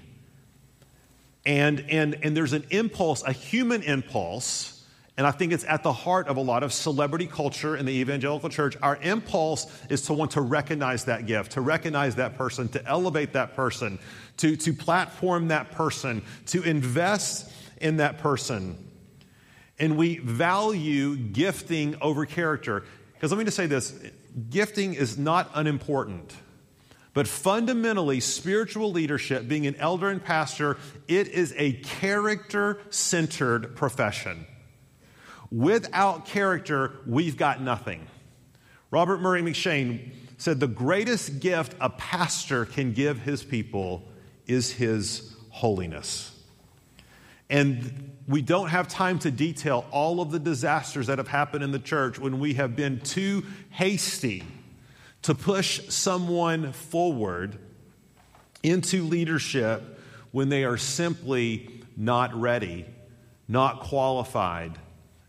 [1.46, 4.86] And, and, and there's an impulse, a human impulse,
[5.18, 7.92] and I think it's at the heart of a lot of celebrity culture in the
[7.94, 8.76] evangelical church.
[8.82, 13.34] Our impulse is to want to recognize that gift, to recognize that person, to elevate
[13.34, 14.00] that person,
[14.38, 18.78] to, to platform that person, to invest in that person.
[19.80, 22.84] And we value gifting over character.
[23.22, 23.94] Because let me just say this
[24.50, 26.34] gifting is not unimportant.
[27.14, 34.48] But fundamentally, spiritual leadership, being an elder and pastor, it is a character centered profession.
[35.52, 38.08] Without character, we've got nothing.
[38.90, 44.10] Robert Murray M'Cheyne said the greatest gift a pastor can give his people
[44.48, 46.31] is his holiness.
[47.52, 51.72] And we don't have time to detail all of the disasters that have happened in
[51.72, 54.44] the church when we have been too hasty
[55.24, 57.60] to push someone forward
[58.64, 60.00] into leadership
[60.32, 62.86] when they are simply not ready,
[63.50, 64.80] not qualified,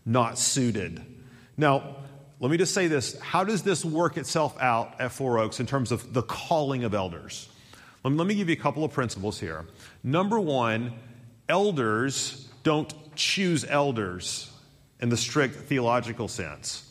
[0.05, 1.03] not suited.
[1.57, 1.97] Now,
[2.39, 3.19] let me just say this.
[3.19, 6.93] How does this work itself out at Four Oaks in terms of the calling of
[6.93, 7.49] elders?
[8.05, 9.65] Let me, give you a couple of principles here.
[10.03, 10.93] Number one,
[11.47, 14.51] elders don't choose elders
[14.99, 16.89] in the strict theological sense.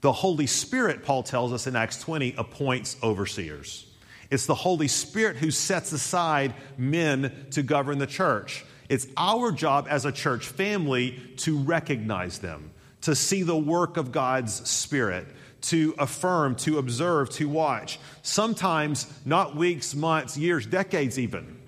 [0.00, 3.86] The Holy Spirit, Paul tells us in Acts 20, appoints overseers.
[4.30, 8.64] It's the Holy Spirit who sets aside men to govern the church.
[8.88, 12.70] It's our job as a church family to recognize them,
[13.02, 15.26] to see the work of God's Spirit,
[15.62, 17.98] to affirm, to observe, to watch.
[18.22, 21.59] Sometimes not weeks, months, years, decades even,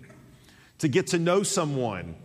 [0.83, 2.17] to get to know someone.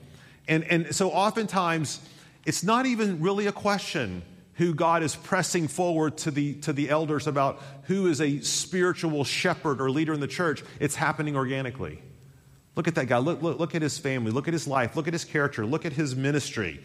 [0.48, 2.00] And, and so oftentimes,
[2.44, 4.24] it's not even really a question
[4.56, 9.24] who God is pressing forward to the, to the elders about who is a spiritual
[9.24, 10.64] shepherd or leader in the church.
[10.80, 12.02] It's happening organically.
[12.76, 13.20] Look at that guy.
[13.20, 14.32] Look, look, look at his family.
[14.32, 14.96] Look at his life.
[14.96, 15.64] Look at his character.
[15.64, 16.80] Look at his ministry.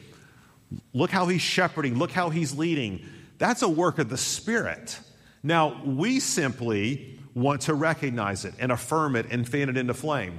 [0.92, 1.98] Look how he's shepherding.
[1.98, 3.06] Look how he's leading.
[3.38, 5.00] That's a work of the Spirit.
[5.42, 10.38] Now, we simply want to recognize it and affirm it and fan it into flame.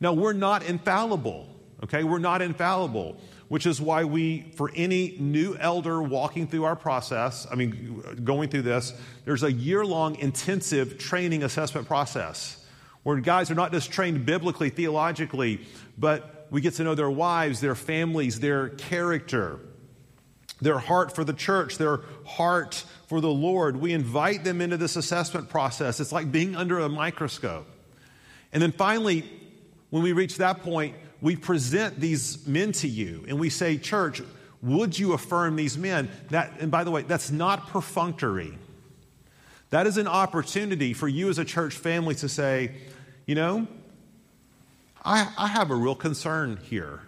[0.00, 1.48] Now, we're not infallible,
[1.82, 2.04] okay?
[2.04, 3.18] We're not infallible
[3.48, 8.48] which is why we, for any new elder walking through our process, I mean, going
[8.48, 8.92] through this,
[9.24, 12.64] there's a year long intensive training assessment process
[13.04, 15.60] where guys are not just trained biblically, theologically,
[15.96, 19.60] but we get to know their wives, their families, their character,
[20.60, 23.76] their heart for the church, their heart for the Lord.
[23.76, 26.00] We invite them into this assessment process.
[26.00, 27.68] It's like being under a microscope.
[28.52, 29.24] And then finally,
[29.96, 34.20] when we reach that point, we present these men to you and we say, Church,
[34.60, 36.10] would you affirm these men?
[36.28, 38.58] That, and by the way, that's not perfunctory.
[39.70, 42.72] That is an opportunity for you as a church family to say,
[43.24, 43.66] you know,
[45.02, 47.00] I, I have a real concern here.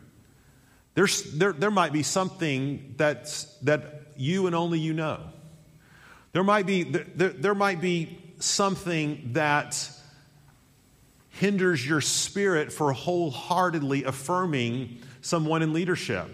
[0.94, 5.20] There's, there, there might be something that's, that you and only you know.
[6.32, 9.90] There might be, there, there might be something that
[11.38, 16.26] hinders your spirit for wholeheartedly affirming someone in leadership.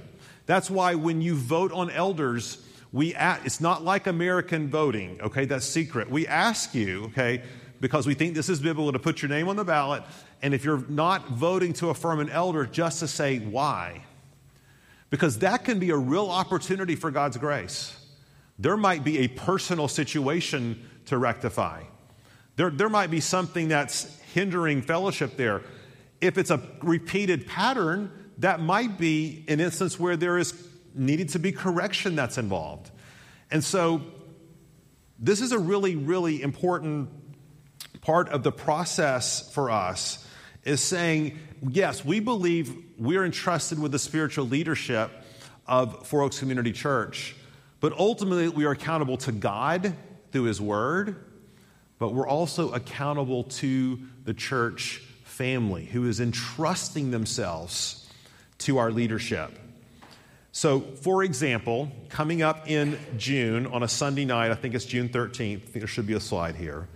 [0.47, 5.45] That's why when you vote on elders, we ask, it's not like American voting, okay?
[5.45, 6.11] That's secret.
[6.11, 7.43] We ask you, okay,
[7.81, 10.05] because we think this is biblical to put your name on the ballot,
[10.43, 14.05] and if you're not voting to affirm an elder, just to say why.
[15.11, 17.97] Because that can be a real opportunity for God's grace.
[18.59, 21.83] There might be a personal situation to rectify.
[22.57, 25.63] There, there might be something that's hindering fellowship there.
[26.21, 30.55] If it's a repeated pattern, that might be an instance where there is
[30.95, 32.91] needed to be correction that's involved.
[33.51, 34.03] And so
[35.19, 37.11] this is a really, really important
[38.01, 40.27] part of the process for us
[40.65, 41.39] is saying,
[41.69, 45.11] yes, we believe we're entrusted with the spiritual leadership
[45.67, 47.37] of Four Oaks Community Church,
[47.81, 49.95] but ultimately we are accountable to God
[50.33, 51.17] through His Word,
[52.05, 58.07] but we're also accountable to the church family who is entrusting themselves
[58.59, 59.59] to our leadership.
[60.53, 65.09] So, for example, coming up in June on a Sunday night, I think it's June
[65.09, 66.89] 13th, I think there should be a slide here.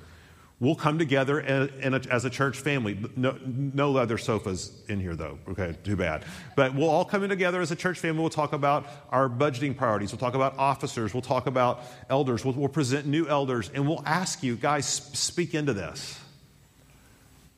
[0.61, 2.99] We'll come together as a church family.
[3.15, 5.39] No, no leather sofas in here, though.
[5.49, 6.25] Okay, too bad.
[6.57, 8.21] But we'll all come in together as a church family.
[8.21, 10.11] We'll talk about our budgeting priorities.
[10.11, 11.15] We'll talk about officers.
[11.15, 12.45] We'll talk about elders.
[12.45, 13.71] We'll, we'll present new elders.
[13.73, 16.19] And we'll ask you, guys, speak into this.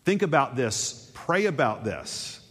[0.04, 1.10] Think about this.
[1.14, 2.46] Pray about this.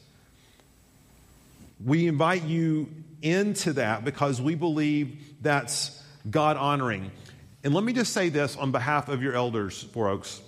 [1.85, 2.89] We invite you
[3.21, 7.11] into that because we believe that's God honoring.
[7.63, 10.41] And let me just say this on behalf of your elders, Four Oaks.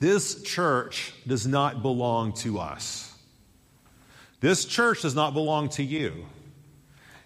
[0.00, 3.14] This church does not belong to us.
[4.40, 6.26] This church does not belong to you.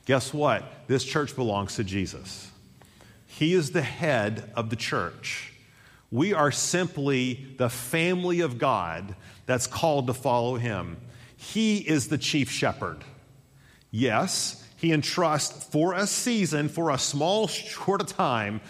[0.05, 0.64] Guess what?
[0.86, 2.51] This church belongs to Jesus.
[3.26, 5.53] He is the head of the church.
[6.11, 9.14] We are simply the family of God
[9.46, 10.96] that's called to follow him.
[11.36, 13.05] He is the chief shepherd.
[13.90, 18.61] Yes, he entrusts for a season, for a small, short time,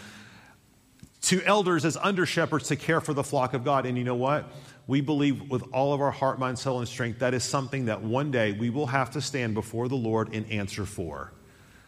[1.23, 3.87] to elders as under shepherds to care for the flock of God.
[3.87, 4.51] And you know what?
[4.87, 8.03] We believe with all of our heart, mind, soul, and strength that is something that
[8.03, 11.33] one day we will have to stand before the Lord and answer for.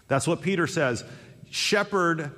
[0.08, 1.04] That's what Peter says.
[1.50, 2.32] Shepherd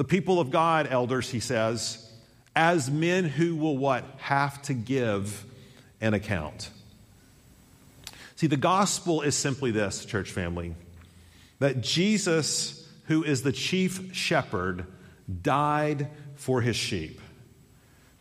[0.00, 2.10] the people of God, elders, he says,
[2.56, 4.02] as men who will what?
[4.16, 5.44] Have to give
[6.00, 6.70] an account.
[8.34, 10.74] See, the gospel is simply this, church family,
[11.58, 14.86] that Jesus, who is the chief shepherd,
[15.42, 17.20] died for his sheep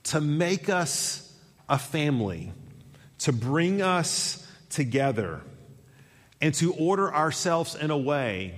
[0.04, 1.34] to make us
[1.68, 2.52] a family,
[3.20, 5.42] to bring us together,
[6.42, 8.56] and to order ourselves in a way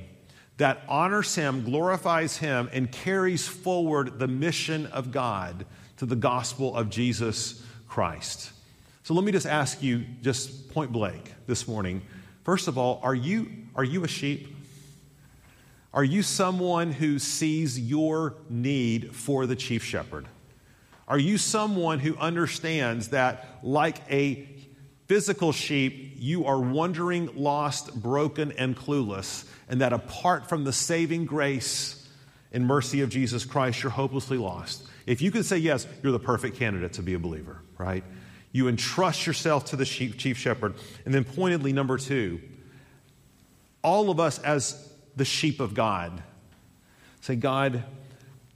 [0.57, 5.65] that honors Him, glorifies Him, and carries forward the mission of God
[5.97, 8.51] to the gospel of Jesus Christ.
[9.03, 12.03] So let me just ask you, just point blank this morning.
[12.43, 14.55] First of all, are you, are you a sheep?
[15.93, 20.25] Are you someone who sees your need for the chief shepherd?
[21.07, 24.47] Are you someone who understands that, like a
[25.07, 31.25] physical sheep, you are wandering, lost, broken, and clueless, and that apart from the saving
[31.25, 32.07] grace
[32.53, 34.87] and mercy of Jesus Christ, you're hopelessly lost?
[35.05, 38.05] If you can say yes, you're the perfect candidate to be a believer, right?
[38.53, 40.75] You entrust yourself to the chief shepherd.
[41.03, 42.39] And then, pointedly, number two,
[43.81, 46.23] all of us as the sheep of God
[47.21, 47.83] say, God,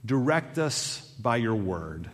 [0.04, 2.10] direct us by your word.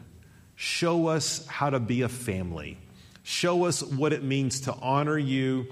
[0.54, 2.78] Show us how to be a family.
[3.22, 5.66] Show us what it means to honor you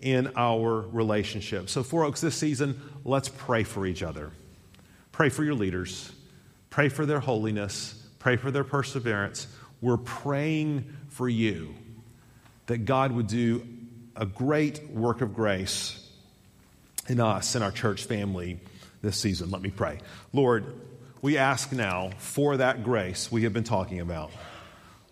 [0.00, 1.70] in our relationship.
[1.70, 4.30] So, Four Oaks, this season, let's pray for each other.
[5.12, 6.12] Pray for your leaders.
[6.70, 7.94] Pray for their holiness.
[8.18, 9.46] Pray for their perseverance.
[9.80, 11.74] We're praying for you
[12.66, 13.66] that God would do
[14.16, 16.03] a great work of grace
[17.08, 18.60] in us, in our church family
[19.02, 19.50] this season.
[19.50, 19.98] Let me pray.
[20.32, 20.64] Lord,
[21.22, 24.30] we ask now for that grace we have been talking about.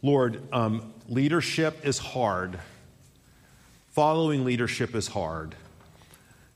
[0.03, 2.59] Lord, um, leadership is hard.
[3.91, 5.55] Following leadership is hard.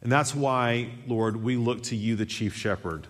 [0.02, 3.06] And that's why, Lord, we look to you, the chief shepherd,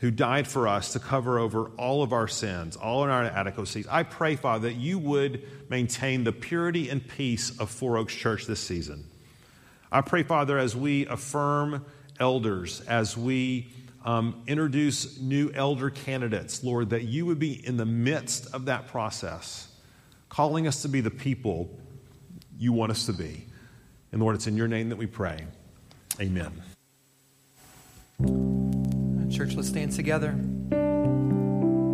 [0.00, 3.86] who died for us to cover over all of our sins, all of our inadequacies.
[3.88, 8.46] I pray, Father, that you would maintain the purity and peace of Four Oaks Church
[8.46, 9.04] this season.
[9.94, 11.84] I pray, Father, as we affirm
[12.18, 13.68] elders, as we
[14.06, 18.88] um, introduce new elder candidates, Lord, that you would be in the midst of that
[18.88, 19.68] process,
[20.30, 21.78] calling us to be the people
[22.58, 23.44] you want us to be.
[24.12, 25.44] And Lord, it's in your name that we pray.
[26.18, 26.52] Amen.
[29.30, 30.30] Church, let's stand together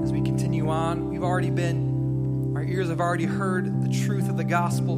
[0.05, 1.09] as we continue on.
[1.11, 4.97] We've already been, our ears have already heard the truth of the gospel.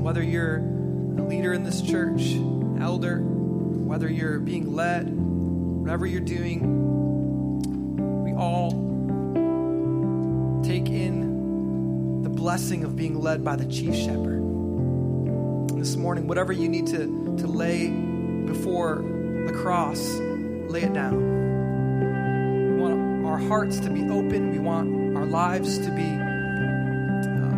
[0.00, 0.73] Whether you're
[1.18, 2.34] a leader in this church,
[2.80, 6.60] elder, whether you're being led, whatever you're doing,
[8.24, 8.70] we all
[10.64, 14.40] take in the blessing of being led by the chief shepherd.
[14.40, 17.90] And this morning, whatever you need to, to lay
[18.46, 19.04] before
[19.46, 20.00] the cross,
[20.68, 21.16] lay it down.
[22.74, 24.50] We want our hearts to be open.
[24.50, 26.06] We want our lives to be
[27.30, 27.50] uh,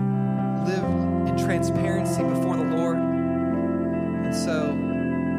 [0.67, 0.85] live
[1.29, 3.06] in transparency before the Lord.
[4.27, 4.73] And so,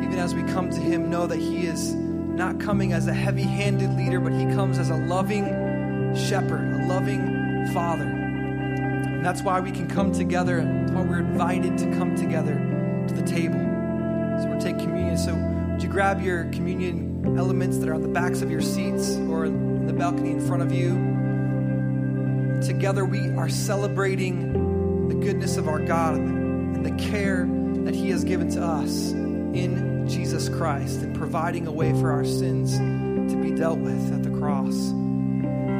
[0.01, 3.41] even as we come to Him, know that He is not coming as a heavy
[3.41, 5.43] handed leader, but He comes as a loving
[6.15, 8.05] shepherd, a loving father.
[8.05, 12.53] And that's why we can come together, and why we're invited to come together
[13.09, 13.59] to the table.
[14.39, 15.17] So, we're taking communion.
[15.17, 19.17] So, would you grab your communion elements that are on the backs of your seats
[19.27, 20.91] or in the balcony in front of you?
[22.65, 27.49] Together, we are celebrating the goodness of our God and the care
[27.87, 32.25] that He has given to us in Jesus Christ and providing a way for our
[32.25, 34.75] sins to be dealt with at the cross.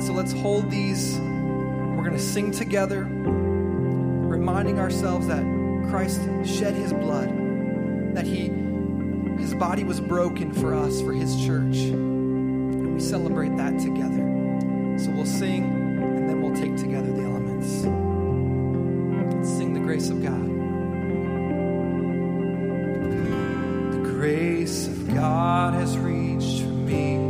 [0.06, 1.18] So let's hold these.
[1.20, 5.44] We're going to sing together, reminding ourselves that
[5.90, 7.28] Christ shed His blood,
[8.16, 8.54] that He
[9.42, 11.76] His body was broken for us, for His church.
[11.76, 14.96] And we celebrate that together.
[14.98, 17.84] So we'll sing and then we'll take together the elements.
[19.36, 20.57] Let's sing the grace of God.
[24.28, 27.27] Grace of God has reached for me.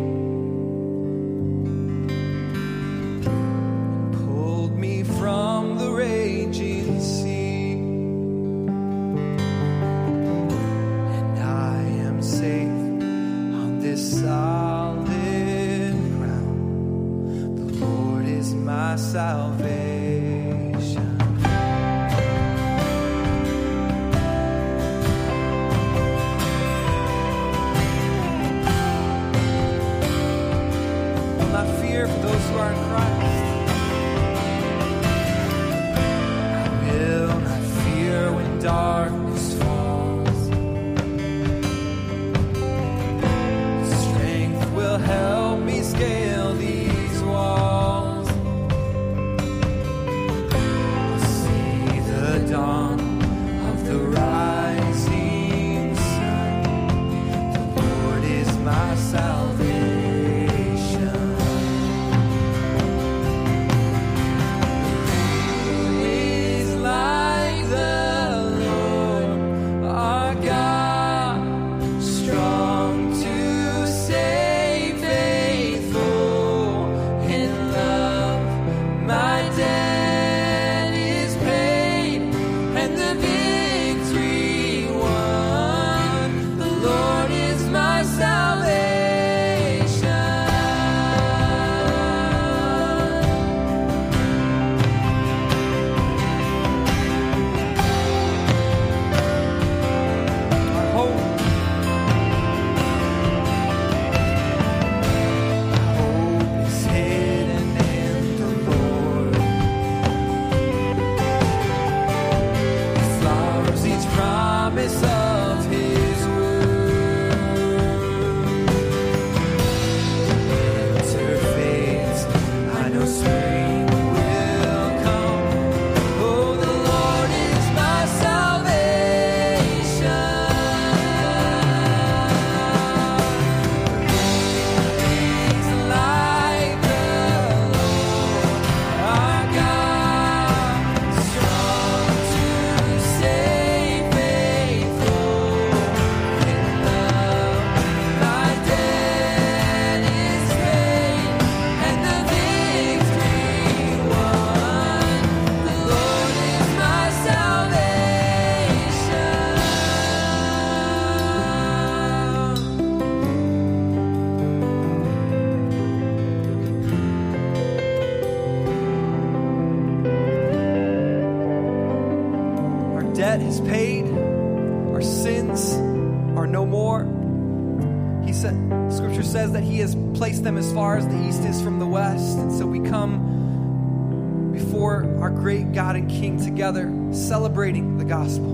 [186.58, 188.50] Together, celebrating the gospel.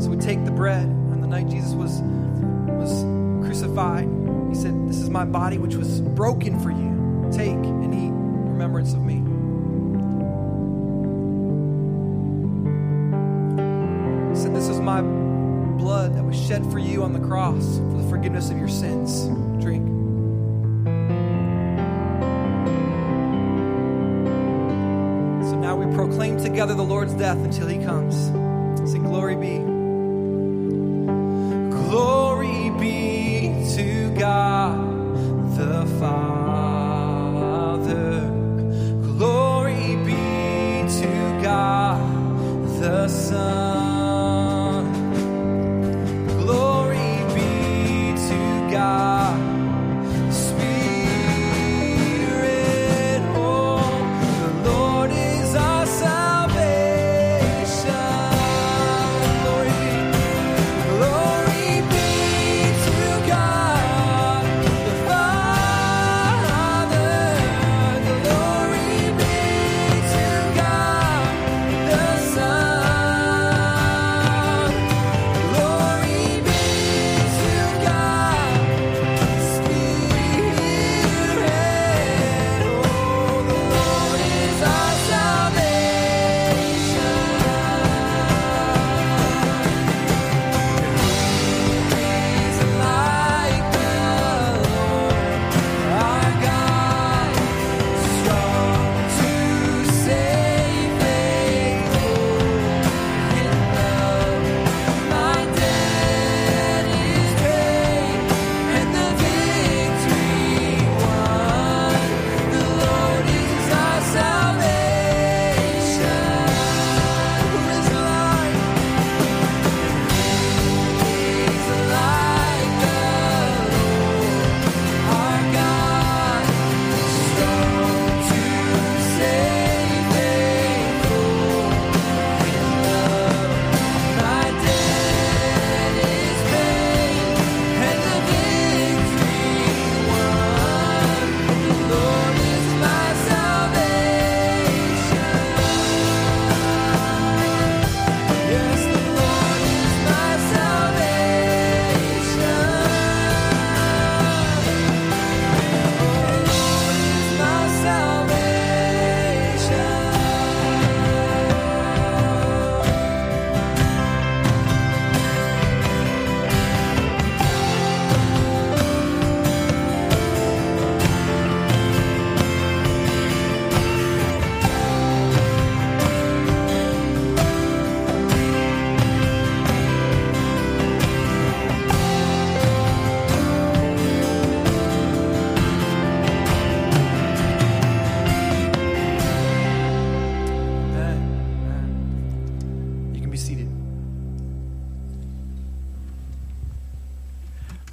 [0.00, 0.84] So we take the bread.
[0.84, 3.04] On the night Jesus was, was
[3.44, 4.08] crucified,
[4.48, 5.81] He said, This is my body which was
[27.22, 28.31] death until he comes.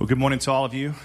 [0.10, 0.96] Good morning to all of you.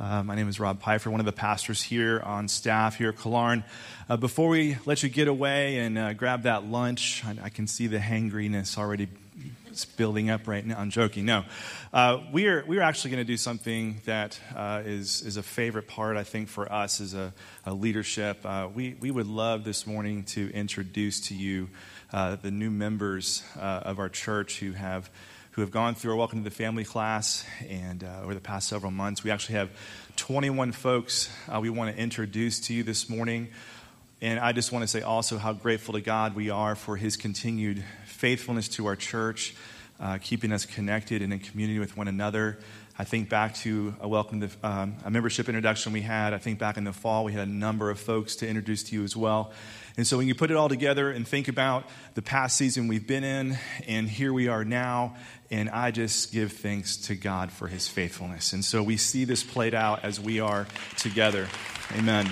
[0.00, 3.16] Uh, my name is Rob Pfeiffer, one of the pastors here on staff here at
[3.16, 3.64] Kalarn.
[4.08, 7.66] Uh, before we let you get away and uh, grab that lunch, I, I can
[7.66, 9.08] see the hangriness already
[9.98, 10.78] building up right now.
[10.78, 11.26] I'm joking.
[11.26, 11.44] No,
[11.92, 15.42] uh, we are we are actually going to do something that uh, is is a
[15.42, 17.34] favorite part, I think, for us as a,
[17.66, 18.38] a leadership.
[18.42, 21.68] Uh, we we would love this morning to introduce to you
[22.10, 25.10] the new members of our church who have
[25.54, 27.44] who have gone through our Welcome to the Family class.
[27.68, 29.70] And uh, over the past several months, we actually have
[30.16, 33.50] 21 folks uh, we want to introduce to you this morning.
[34.20, 37.16] And I just want to say also how grateful to God we are for his
[37.16, 39.54] continued faithfulness to our church,
[40.00, 42.58] uh, keeping us connected and in community with one another.
[42.98, 46.34] I think back to a welcome to um, a membership introduction we had.
[46.34, 48.96] I think back in the fall, we had a number of folks to introduce to
[48.96, 49.52] you as well.
[49.96, 53.06] And so when you put it all together and think about the past season we've
[53.06, 53.56] been in,
[53.86, 55.14] and here we are now,
[55.52, 58.52] and I just give thanks to God for his faithfulness.
[58.52, 60.66] And so we see this played out as we are
[60.96, 61.46] together.
[61.96, 62.28] Amen.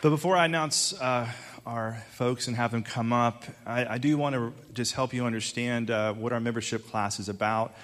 [0.00, 1.30] But before I announce uh,
[1.64, 5.24] our folks and have them come up, I, I do want to just help you
[5.24, 7.76] understand uh, what our membership class is about.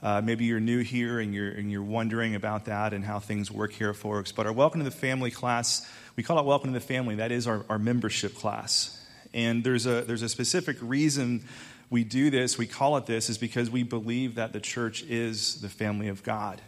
[0.00, 3.50] Uh, maybe you're new here and you're, and you're wondering about that and how things
[3.50, 4.30] work here at Four Oaks.
[4.30, 7.16] But our Welcome to the Family class, we call it Welcome to the Family.
[7.16, 8.96] That is our, our membership class.
[9.34, 11.44] And there's a, there's a specific reason
[11.90, 15.60] we do this, we call it this, is because we believe that the church is
[15.62, 16.60] the family of God.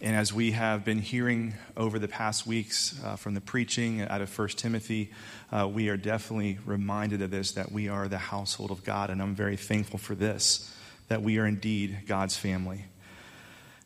[0.00, 4.20] And as we have been hearing over the past weeks uh, from the preaching out
[4.20, 5.10] of 1 Timothy,
[5.50, 9.10] uh, we are definitely reminded of this that we are the household of God.
[9.10, 10.74] And I'm very thankful for this,
[11.12, 12.86] that we are indeed God's family.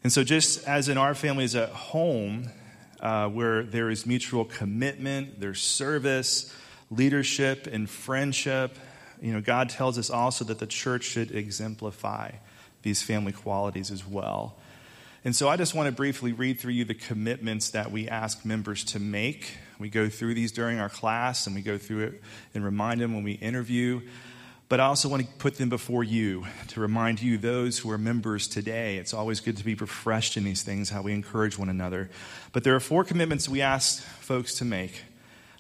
[0.05, 2.51] And so, just as in our families at home,
[3.01, 6.55] uh, where there is mutual commitment, there's service,
[6.89, 8.79] leadership, and friendship,
[9.21, 12.31] you know, God tells us also that the church should exemplify
[12.83, 14.57] these family qualities as well.
[15.25, 18.45] And so I just want to briefly read through you the commitments that we ask
[18.45, 19.57] members to make.
[19.81, 22.23] We go through these during our class and we go through it
[22.55, 24.03] and remind them when we interview.
[24.69, 27.99] But I also want to put them before you to remind you, those who are
[27.99, 28.97] members today.
[28.97, 32.11] It's always good to be refreshed in these things, how we encourage one another.
[32.53, 35.03] But there are four commitments we ask folks to make.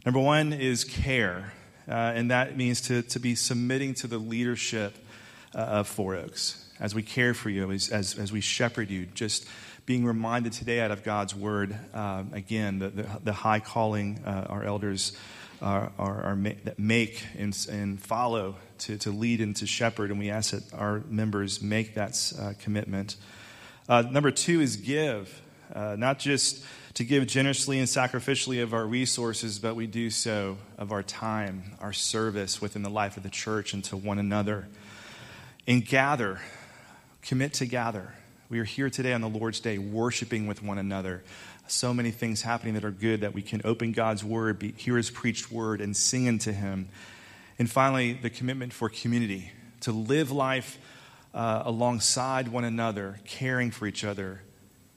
[0.04, 1.52] Number one is care,
[1.88, 4.96] uh, and that means to, to be submitting to the leadership
[5.54, 9.06] uh, of Four Oaks as we care for you, as, as, as we shepherd you,
[9.06, 9.46] just
[9.86, 14.46] being reminded today out of God's word, uh, again, the, the, the, high calling uh,
[14.48, 15.16] our elders
[15.62, 20.10] are, are, are ma- that make and, and follow to, to lead and to shepherd,
[20.10, 23.16] and we ask that our members make that uh, commitment.
[23.88, 25.40] Uh, number two is give,
[25.74, 26.64] uh, not just
[26.94, 31.62] to give generously and sacrificially of our resources, but we do so of our time,
[31.80, 34.66] our service within the life of the church and to one another.
[35.66, 36.40] And gather,
[37.22, 38.14] commit to gather.
[38.48, 41.22] We are here today on the Lord's Day worshiping with one another.
[41.68, 44.96] So many things happening that are good that we can open God's word, be, hear
[44.96, 46.88] his preached word, and sing into him.
[47.58, 50.78] And finally, the commitment for community to live life
[51.34, 54.42] uh, alongside one another, caring for each other.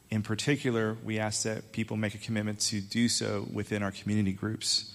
[0.09, 4.33] In particular, we ask that people make a commitment to do so within our community
[4.33, 4.93] groups.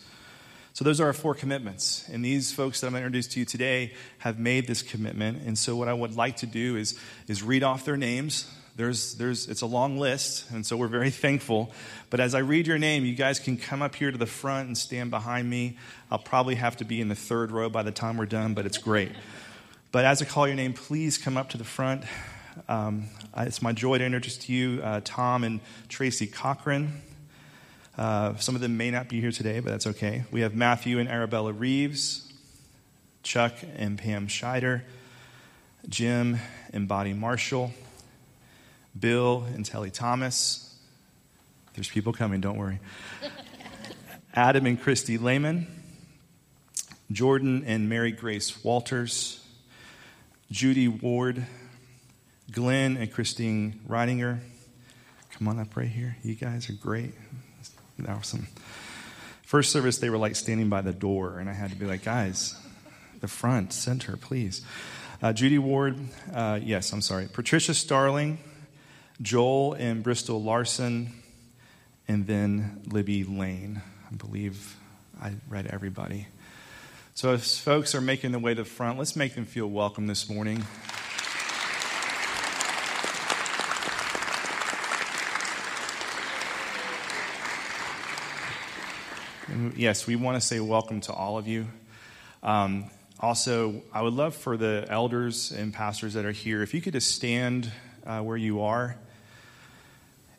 [0.72, 2.09] So, those are our four commitments.
[2.09, 5.42] And these folks that I'm going to introduce to you today have made this commitment.
[5.46, 6.98] And so, what I would like to do is,
[7.28, 8.52] is read off their names.
[8.76, 11.72] There's, there's, it's a long list, and so we're very thankful.
[12.10, 14.66] But as I read your name, you guys can come up here to the front
[14.66, 15.78] and stand behind me.
[16.10, 18.66] I'll probably have to be in the third row by the time we're done, but
[18.66, 19.12] it's great.
[19.92, 22.02] But as I call your name, please come up to the front.
[22.68, 27.01] Um, it's my joy to introduce to you uh, Tom and Tracy Cochran.
[27.96, 30.24] Uh, some of them may not be here today, but that's okay.
[30.32, 32.32] We have Matthew and Arabella Reeves,
[33.22, 34.82] Chuck and Pam Scheider,
[35.88, 36.38] Jim
[36.72, 37.72] and Bonnie Marshall,
[38.98, 40.76] Bill and Telly Thomas.
[41.74, 42.80] There's people coming, don't worry.
[44.34, 45.66] Adam and Christy Lehman,
[47.10, 49.44] Jordan and Mary Grace Walters,
[50.50, 51.46] Judy Ward,
[52.50, 54.40] Glenn and Christine Reidinger.
[55.32, 56.16] Come on up right here.
[56.22, 57.12] You guys are great.
[58.08, 58.46] Awesome.
[59.42, 62.04] First service, they were like standing by the door, and I had to be like,
[62.04, 62.56] guys,
[63.20, 64.62] the front, center, please.
[65.22, 65.98] Uh, Judy Ward,
[66.32, 67.28] uh, yes, I'm sorry.
[67.32, 68.38] Patricia Starling,
[69.23, 71.12] Joel and Bristol Larson,
[72.09, 73.81] and then Libby Lane.
[74.11, 74.77] I believe
[75.23, 76.27] I read everybody.
[77.15, 80.09] So, if folks are making their way to the front, let's make them feel welcome
[80.09, 80.65] this morning.
[89.77, 91.66] Yes, we want to say welcome to all of you.
[92.43, 96.81] Um, also, I would love for the elders and pastors that are here, if you
[96.81, 97.70] could just stand
[98.06, 98.97] uh, where you are.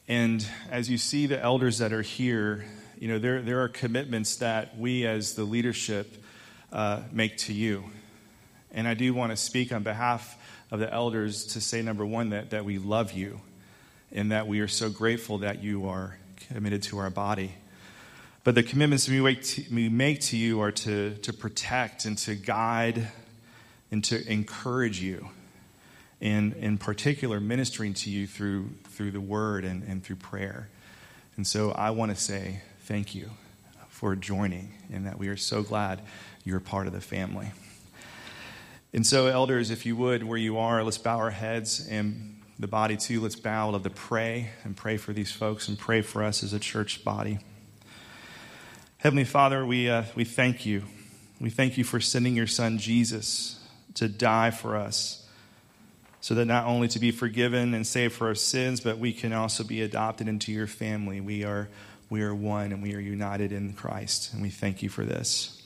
[0.07, 2.65] And as you see the elders that are here,
[2.99, 6.23] you know, there, there are commitments that we as the leadership
[6.71, 7.85] uh, make to you.
[8.71, 10.37] And I do want to speak on behalf
[10.69, 13.41] of the elders to say, number one, that, that we love you
[14.11, 16.17] and that we are so grateful that you are
[16.53, 17.53] committed to our body.
[18.43, 22.17] But the commitments we make to, we make to you are to, to protect and
[22.19, 23.07] to guide
[23.91, 25.29] and to encourage you
[26.25, 30.67] and in particular ministering to you through, through the word and, and through prayer.
[31.37, 33.29] And so I want to say thank you
[33.89, 36.01] for joining and that we are so glad
[36.43, 37.51] you're part of the family.
[38.91, 42.67] And so, elders, if you would, where you are, let's bow our heads and the
[42.67, 43.21] body too.
[43.21, 43.69] Let's bow.
[43.69, 47.03] Love to pray and pray for these folks and pray for us as a church
[47.03, 47.37] body.
[48.97, 50.85] Heavenly Father, we, uh, we thank you.
[51.39, 55.24] We thank you for sending your son Jesus to die for us
[56.25, 59.31] so that not only to be forgiven and saved for our sins, but we can
[59.31, 61.21] also be adopted into your family.
[61.21, 61.69] We are,
[62.09, 65.61] we are one and we are united in Christ, and we thank you for this.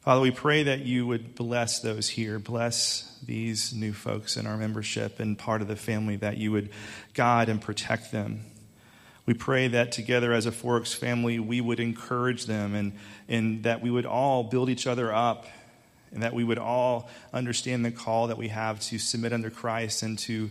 [0.00, 4.56] Father, we pray that you would bless those here, bless these new folks in our
[4.56, 6.70] membership and part of the family, that you would
[7.12, 8.40] guide and protect them.
[9.26, 12.94] We pray that together as a Four Oaks family, we would encourage them and,
[13.28, 15.44] and that we would all build each other up
[16.12, 20.02] and that we would all understand the call that we have to submit under Christ
[20.02, 20.50] and to,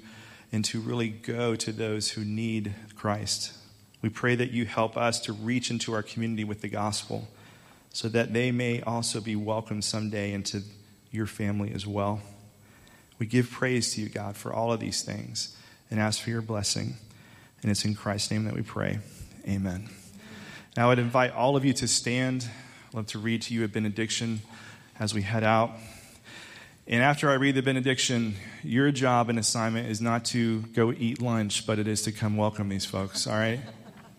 [0.51, 3.53] and to really go to those who need Christ.
[4.01, 7.27] We pray that you help us to reach into our community with the gospel
[7.91, 10.61] so that they may also be welcomed someday into
[11.11, 12.21] your family as well.
[13.17, 15.57] We give praise to you, God, for all of these things
[15.91, 16.95] and ask for your blessing.
[17.61, 18.99] And it's in Christ's name that we pray.
[19.45, 19.89] Amen.
[20.77, 22.47] Now, I would invite all of you to stand.
[22.87, 24.41] I'd love to read to you a benediction
[24.99, 25.71] as we head out.
[26.87, 31.21] And after I read the benediction, your job and assignment is not to go eat
[31.21, 33.59] lunch, but it is to come welcome these folks, all right?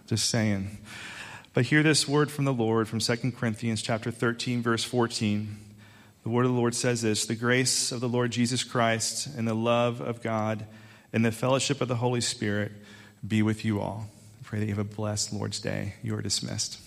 [0.06, 0.78] Just saying.
[1.52, 5.58] But hear this word from the Lord from 2 Corinthians chapter 13 verse 14.
[6.22, 9.48] The word of the Lord says this, "The grace of the Lord Jesus Christ and
[9.48, 10.64] the love of God
[11.12, 12.72] and the fellowship of the Holy Spirit
[13.26, 14.08] be with you all."
[14.40, 15.94] I pray that you have a blessed Lord's day.
[16.04, 16.78] You are dismissed.